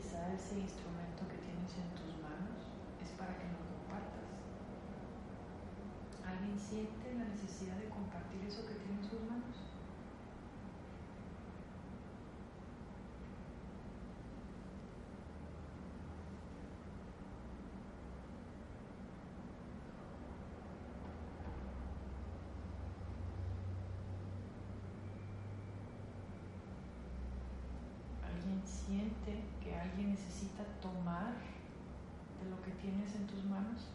[0.03, 4.51] Quizá ese instrumento que tienes en tus manos es para que lo compartas.
[6.25, 9.79] ¿Alguien siente la necesidad de compartir eso que tiene en sus manos?
[28.21, 31.33] ¿Alguien siente que alguien necesita tomar
[32.43, 33.89] de lo que tienes en tus manos?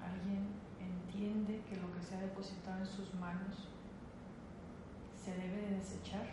[0.00, 0.46] ¿Alguien
[0.80, 3.73] entiende que lo que se ha depositado en sus manos
[5.84, 6.24] desechar.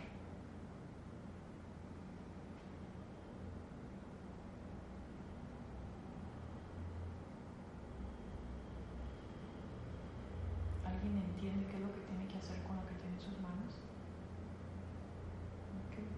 [10.86, 13.36] ¿Alguien entiende qué es lo que tiene que hacer con lo que tiene en sus
[13.44, 13.76] manos?
[15.92, 16.08] Okay.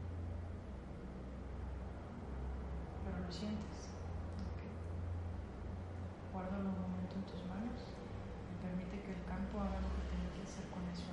[3.03, 3.91] Pero lo sientes.
[4.55, 4.71] Okay.
[6.33, 10.31] Guárdalo un momento en tus manos y permite que el campo haga lo que tiene
[10.39, 11.11] que hacer con eso.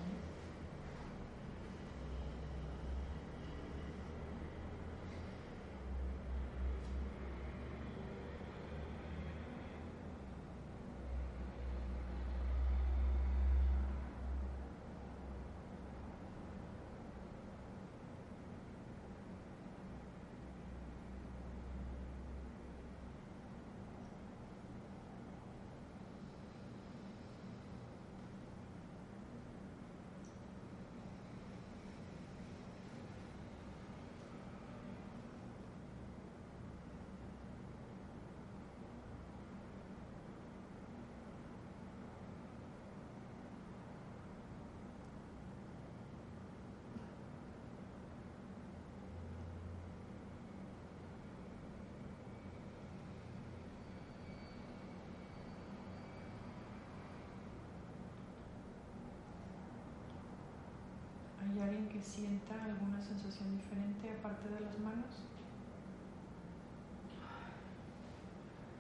[61.62, 65.14] ¿Hay alguien que sienta alguna sensación diferente aparte de las manos?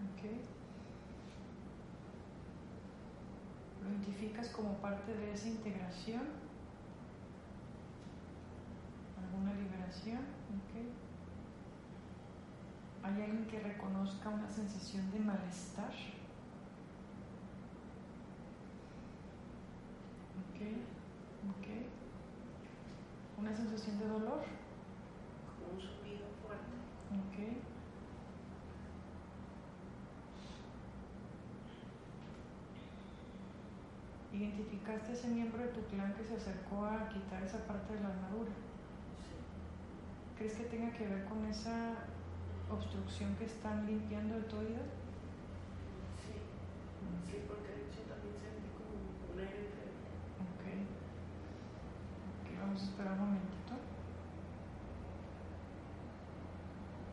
[0.09, 0.25] Ok.
[3.83, 6.23] ¿Lo identificas como parte de esa integración?
[9.21, 10.17] ¿Alguna liberación?
[10.17, 10.73] Ok.
[13.03, 15.91] ¿Hay alguien que reconozca una sensación de malestar?
[20.41, 20.61] Ok,
[21.59, 22.01] ok
[23.41, 24.43] una sensación de dolor.
[25.57, 26.77] Como un subido fuerte.
[27.09, 27.71] Ok.
[34.91, 38.09] ¿Identificaste ese miembro de tu clan que se acercó a quitar esa parte de la
[38.09, 38.51] armadura?
[39.23, 39.39] Sí.
[40.37, 41.95] ¿Crees que tenga que ver con esa
[42.69, 44.83] obstrucción que están limpiando de tu oído?
[46.19, 46.35] Sí.
[47.23, 48.99] Sí, porque de hecho también sentí como
[49.31, 49.95] un aire feo.
[50.43, 50.63] Ok.
[52.35, 53.73] Ok, vamos a esperar un momentito.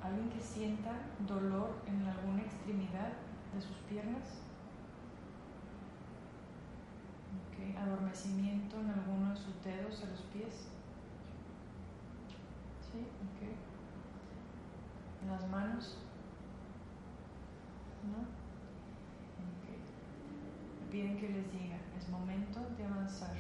[0.03, 0.99] ¿Alguien que sienta
[1.29, 3.15] dolor en alguna extremidad
[3.55, 4.48] de sus piernas?
[7.77, 10.69] Adormecimiento en alguno de sus dedos a los pies.
[12.81, 13.41] Sí, ok.
[15.23, 15.99] En las manos.
[18.11, 18.19] ¿No?
[19.45, 19.67] Ok.
[20.81, 23.37] Me piden que les diga, es momento de avanzar.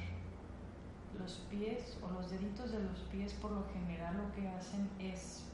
[1.19, 5.45] Los pies o los deditos de los pies por lo general lo que hacen es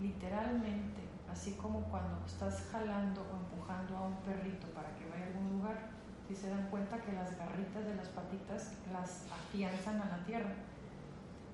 [0.00, 5.28] literalmente, así como cuando estás jalando o empujando a un perrito para que vaya a
[5.28, 5.90] algún lugar,
[6.28, 10.54] si se dan cuenta que las garritas de las patitas las afianzan a la tierra.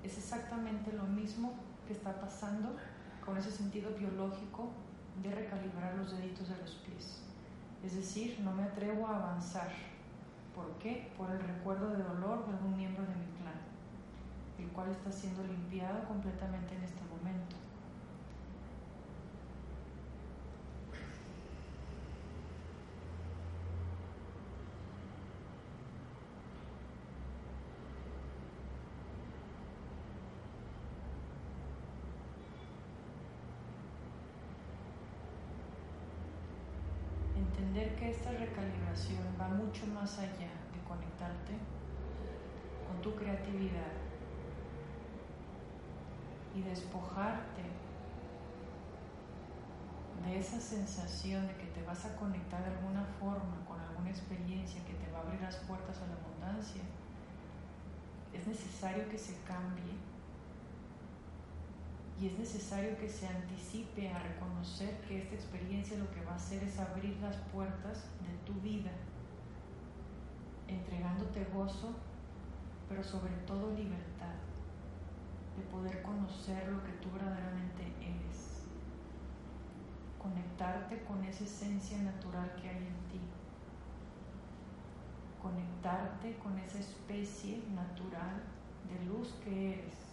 [0.03, 1.53] Es exactamente lo mismo
[1.87, 2.75] que está pasando
[3.25, 4.71] con ese sentido biológico
[5.21, 7.21] de recalibrar los deditos de los pies.
[7.83, 9.71] Es decir, no me atrevo a avanzar.
[10.55, 11.11] ¿Por qué?
[11.17, 13.59] Por el recuerdo de dolor de algún miembro de mi clan,
[14.59, 17.55] el cual está siendo limpiado completamente en este momento.
[37.71, 41.53] entender que esta recalibración va mucho más allá de conectarte
[42.87, 43.93] con tu creatividad
[46.55, 47.61] y despojarte
[50.25, 54.83] de esa sensación de que te vas a conectar de alguna forma con alguna experiencia
[54.83, 56.81] que te va a abrir las puertas a la abundancia,
[58.33, 59.93] es necesario que se cambie
[62.21, 66.35] y es necesario que se anticipe a reconocer que esta experiencia lo que va a
[66.35, 68.91] hacer es abrir las puertas de tu vida,
[70.67, 71.95] entregándote gozo,
[72.87, 74.35] pero sobre todo libertad,
[75.57, 78.65] de poder conocer lo que tú verdaderamente eres,
[80.21, 83.19] conectarte con esa esencia natural que hay en ti,
[85.41, 88.43] conectarte con esa especie natural
[88.87, 90.10] de luz que eres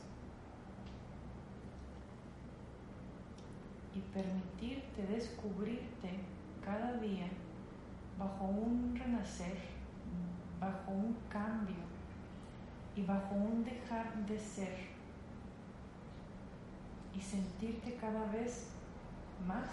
[3.94, 6.10] y permitirte descubrirte
[6.64, 7.28] cada día
[8.18, 9.78] bajo un renacer
[10.60, 11.76] bajo un cambio
[12.96, 14.76] y bajo un dejar de ser
[17.14, 18.68] y sentirte cada vez
[19.46, 19.68] más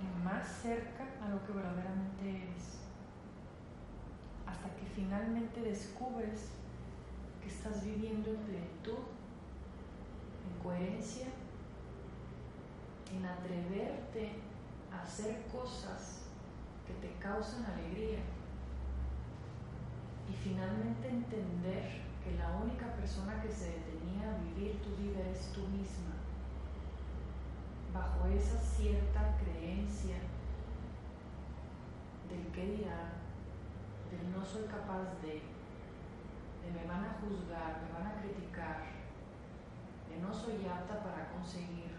[0.00, 2.78] y más cerca a lo que verdaderamente eres.
[4.46, 6.50] Hasta que finalmente descubres
[7.42, 9.04] que estás viviendo en plenitud,
[10.46, 11.26] en coherencia,
[13.16, 14.32] en atreverte
[14.92, 16.22] a hacer cosas
[16.86, 18.20] que te causan alegría.
[20.28, 25.52] Y finalmente entender que la única persona que se detenía a vivir tu vida es
[25.52, 26.16] tú misma
[27.96, 30.16] bajo esa cierta creencia
[32.28, 33.12] del que dirán,
[34.10, 38.84] del no soy capaz de, de me van a juzgar, me van a criticar,
[40.10, 41.95] de no soy apta para conseguirlo,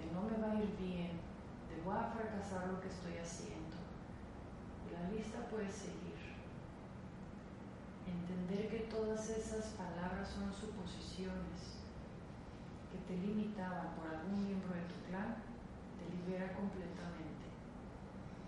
[0.00, 1.20] de no me va a ir bien,
[1.68, 3.76] de voy a fracasar lo que estoy haciendo.
[4.92, 6.16] La lista puede seguir.
[8.08, 11.78] Entender que todas esas palabras son suposiciones
[12.90, 15.36] que te limitaban por algún miembro de tu clan,
[16.00, 17.46] te libera completamente.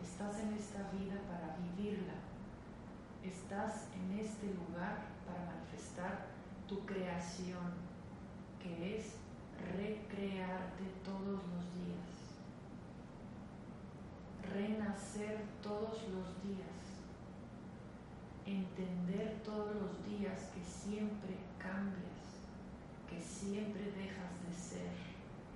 [0.03, 2.19] Estás en esta vida para vivirla.
[3.23, 6.27] Estás en este lugar para manifestar
[6.67, 7.71] tu creación,
[8.61, 9.22] que es
[9.77, 12.11] recrearte todos los días,
[14.53, 16.83] renacer todos los días,
[18.47, 22.13] entender todos los días que siempre cambias
[23.13, 24.89] que siempre dejas de ser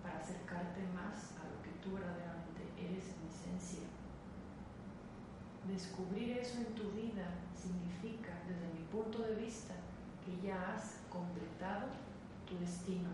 [0.02, 3.88] para acercarte más a lo que tú verdaderamente eres en esencia.
[5.66, 7.24] Descubrir eso en tu vida
[7.56, 9.74] significa, desde mi punto de vista,
[10.22, 11.88] que ya has completado
[12.46, 13.08] tu destino,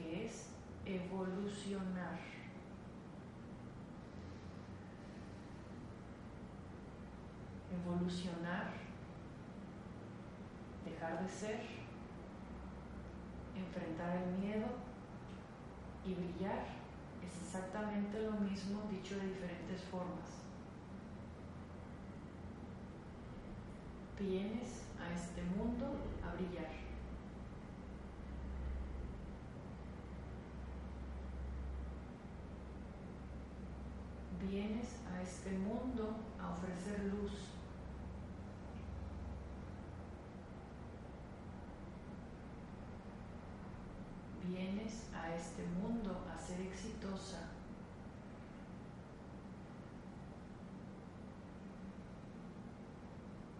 [0.00, 0.48] que es
[0.84, 2.18] evolucionar.
[7.70, 8.72] Evolucionar,
[10.84, 11.60] dejar de ser
[13.56, 14.66] enfrentar el miedo
[16.04, 16.64] y brillar
[17.24, 20.40] es exactamente lo mismo dicho de diferentes formas.
[24.18, 25.86] Vienes a este mundo
[26.22, 26.89] a brillar.
[34.48, 37.50] Vienes a este mundo a ofrecer luz.
[44.50, 47.48] vienes a este mundo a ser exitosa.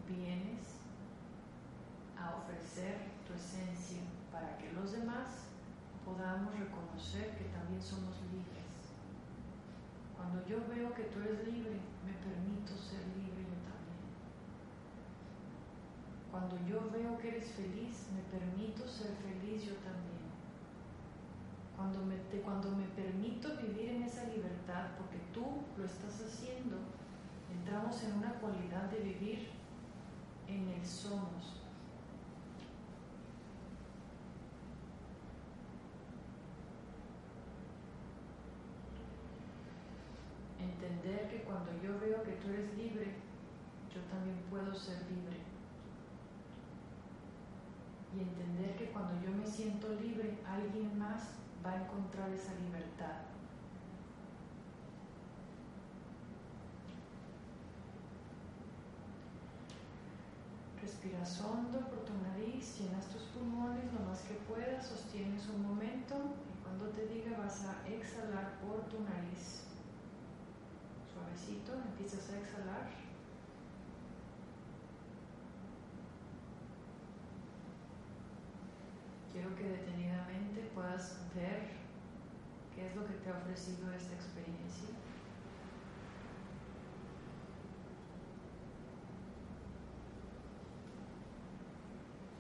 [0.09, 0.61] Vienes
[2.18, 4.03] a ofrecer tu esencia
[4.33, 5.47] para que los demás
[6.05, 8.60] podamos reconocer que también somos libres.
[10.31, 14.07] Cuando yo veo que tú eres libre, me permito ser libre yo también.
[16.31, 20.31] Cuando yo veo que eres feliz, me permito ser feliz yo también.
[21.74, 26.76] Cuando me, cuando me permito vivir en esa libertad, porque tú lo estás haciendo,
[27.53, 29.49] entramos en una cualidad de vivir
[30.47, 31.61] en el somos.
[40.61, 43.14] Entender que cuando yo veo que tú eres libre,
[43.92, 45.38] yo también puedo ser libre
[48.16, 51.34] y entender que cuando yo me siento libre, alguien más
[51.64, 53.22] va a encontrar esa libertad.
[60.80, 66.14] Respiras hondo por tu nariz, llenas tus pulmones lo más que puedas, sostienes un momento
[66.48, 69.70] y cuando te diga vas a exhalar por tu nariz.
[71.21, 72.89] Suavecito, empiezas a exhalar.
[79.31, 81.68] quiero que detenidamente puedas ver
[82.75, 84.89] qué es lo que te ha ofrecido esta experiencia.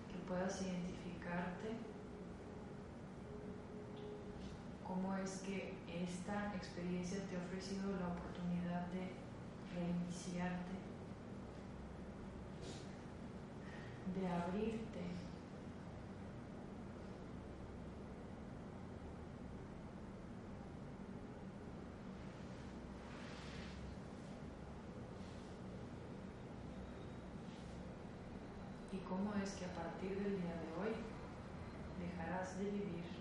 [0.08, 1.99] Que puedas identificarte
[5.00, 9.08] cómo es que esta experiencia te ha ofrecido la oportunidad de
[9.74, 10.76] reiniciarte,
[14.18, 15.00] de abrirte
[29.08, 30.94] cómo es que a partir del día de hoy
[31.98, 33.19] dejarás de vivir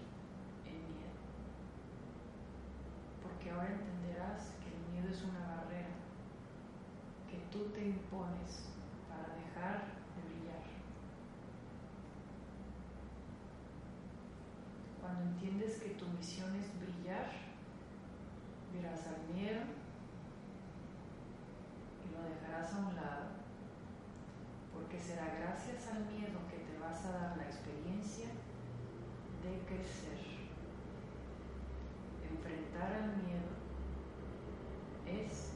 [3.39, 5.95] porque ahora entenderás que el miedo es una barrera
[7.31, 8.67] que tú te impones
[9.07, 10.59] para dejar de brillar.
[14.99, 17.31] Cuando entiendes que tu misión es brillar,
[18.73, 19.61] verás al miedo
[22.03, 23.27] y lo dejarás a un lado,
[24.73, 30.28] porque será gracias al miedo que te vas a dar la experiencia de crecer.
[32.39, 33.51] Enfrentar al miedo
[35.05, 35.51] es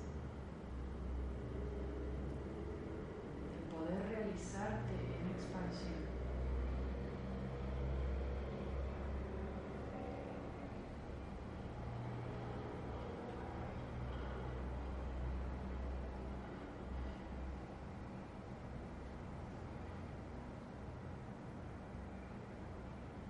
[3.55, 6.03] el poder realizarte en expansión.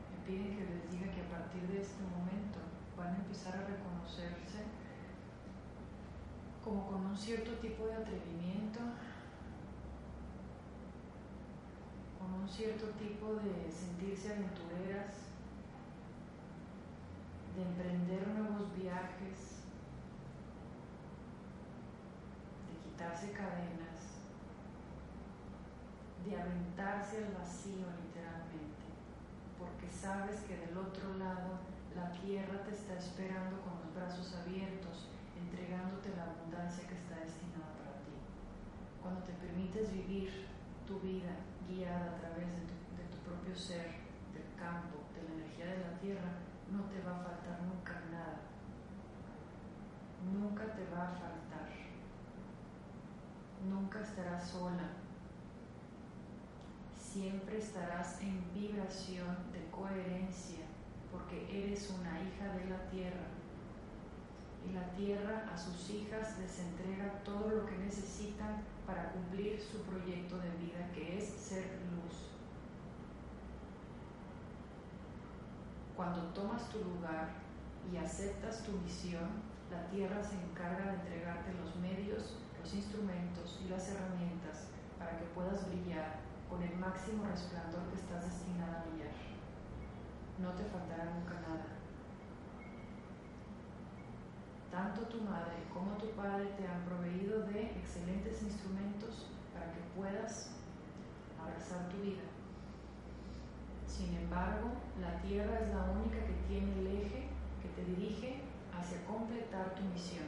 [0.09, 2.22] Me piden que les diga que a partir de este momento
[3.16, 4.64] empezar a reconocerse
[6.64, 8.80] como con un cierto tipo de atrevimiento,
[12.18, 15.24] con un cierto tipo de sentirse aventureras,
[17.55, 19.64] de emprender nuevos viajes,
[22.70, 24.24] de quitarse cadenas,
[26.26, 28.88] de aventarse al vacío literalmente,
[29.59, 35.07] porque sabes que del otro lado la tierra te está esperando con los brazos abiertos
[35.37, 38.17] entregándote la abundancia que está destinada para ti.
[39.01, 40.47] Cuando te permites vivir
[40.87, 41.37] tu vida
[41.67, 46.31] guiada a través de tu, propio ser, del campo, de la energía de la tierra,
[46.71, 48.41] no te va a faltar nunca nada.
[50.33, 51.69] Nunca te va a faltar.
[53.69, 54.89] Nunca estarás sola.
[56.95, 60.65] Siempre estarás en vibración de coherencia
[61.14, 63.28] porque eres una hija de la tierra
[64.68, 69.82] y la tierra a sus hijas les entrega todo lo que necesitan para cumplir su
[69.84, 72.30] proyecto de vida, que es ser luz.
[75.95, 77.30] Cuando tomas tu lugar
[77.91, 79.30] y aceptas tu misión,
[79.70, 85.26] la tierra se encarga de entregarte los medios, los instrumentos y las herramientas para que
[85.36, 89.02] puedas brillar con el máximo resplandor que estás destinada a brillar.
[90.39, 91.84] No te faltará nunca nada
[94.73, 100.49] tanto tu madre como tu padre te han proveído de excelentes instrumentos para que puedas
[101.39, 102.25] abrazar tu vida.
[103.86, 107.29] Sin embargo, la tierra es la única que tiene el eje
[107.61, 108.41] que te dirige
[108.73, 110.25] hacia completar tu misión.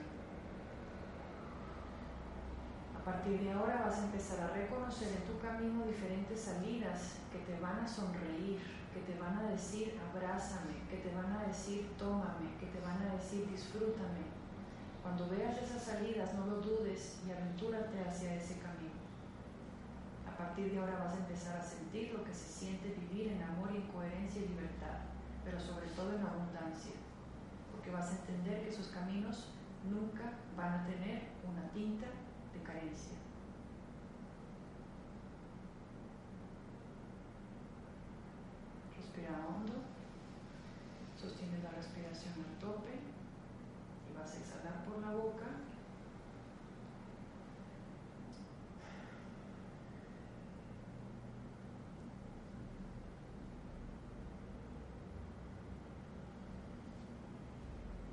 [2.95, 7.39] A partir de ahora vas a empezar a reconocer en tu camino diferentes salidas que
[7.39, 8.61] te van a sonreír,
[8.95, 12.95] que te van a decir abrázame, que te van a decir tómame, que te van
[13.03, 14.23] a decir disfrútame.
[15.03, 19.03] Cuando veas esas salidas, no lo dudes y aventúrate hacia ese camino.
[20.25, 23.43] A partir de ahora vas a empezar a sentir lo que se siente vivir en
[23.43, 25.03] amor y en coherencia y libertad,
[25.43, 26.95] pero sobre todo en abundancia,
[27.73, 29.51] porque vas a entender que esos caminos
[29.83, 32.07] nunca van a tener una tinta
[32.53, 33.24] de carencia.
[39.15, 39.75] Respira hondo,
[41.15, 42.99] sostienes la respiración al tope
[44.11, 45.45] y vas a exhalar por la boca.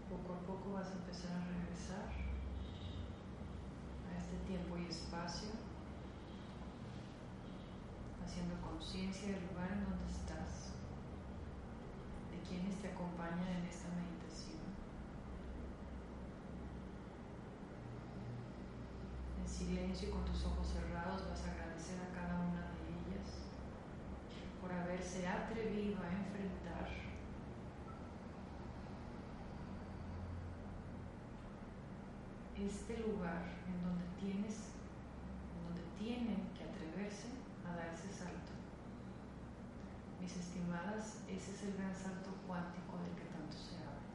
[0.08, 2.06] Poco a poco vas a empezar a regresar
[4.06, 5.48] a este tiempo y espacio,
[8.24, 10.71] haciendo conciencia del lugar en donde estás,
[12.52, 14.60] quienes te acompañan en esta meditación.
[19.40, 23.48] En silencio y con tus ojos cerrados vas a agradecer a cada una de ellas
[24.60, 26.92] por haberse atrevido a enfrentar
[32.60, 34.76] este lugar en donde tienes,
[35.56, 37.28] en donde tienen que atreverse
[37.66, 38.41] a dar ese salto.
[40.22, 44.06] Mis estimadas, ese es el gran salto cuántico del que tanto se habla.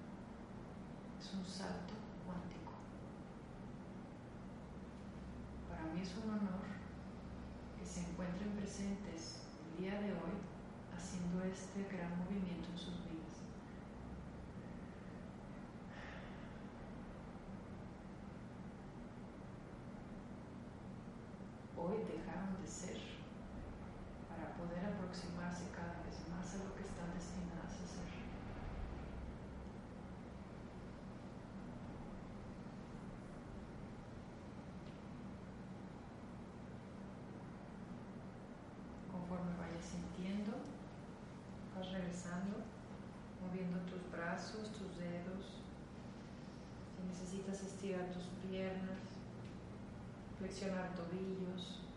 [1.20, 1.96] Es un salto
[2.26, 2.72] cuántico.
[5.68, 6.64] Para mí es un honor
[7.78, 9.44] que se encuentren presentes
[9.76, 10.40] el día de hoy
[10.96, 13.44] haciendo este gran movimiento en sus vidas.
[21.76, 22.98] Hoy dejaron de ser
[24.30, 25.87] para poder aproximarse cada
[26.30, 28.12] más a lo que están destinadas a ser.
[39.12, 40.54] Conforme vayas sintiendo,
[41.76, 42.58] vas regresando,
[43.42, 45.62] moviendo tus brazos, tus dedos.
[46.96, 49.00] Si necesitas estirar tus piernas,
[50.40, 51.88] flexionar tobillos.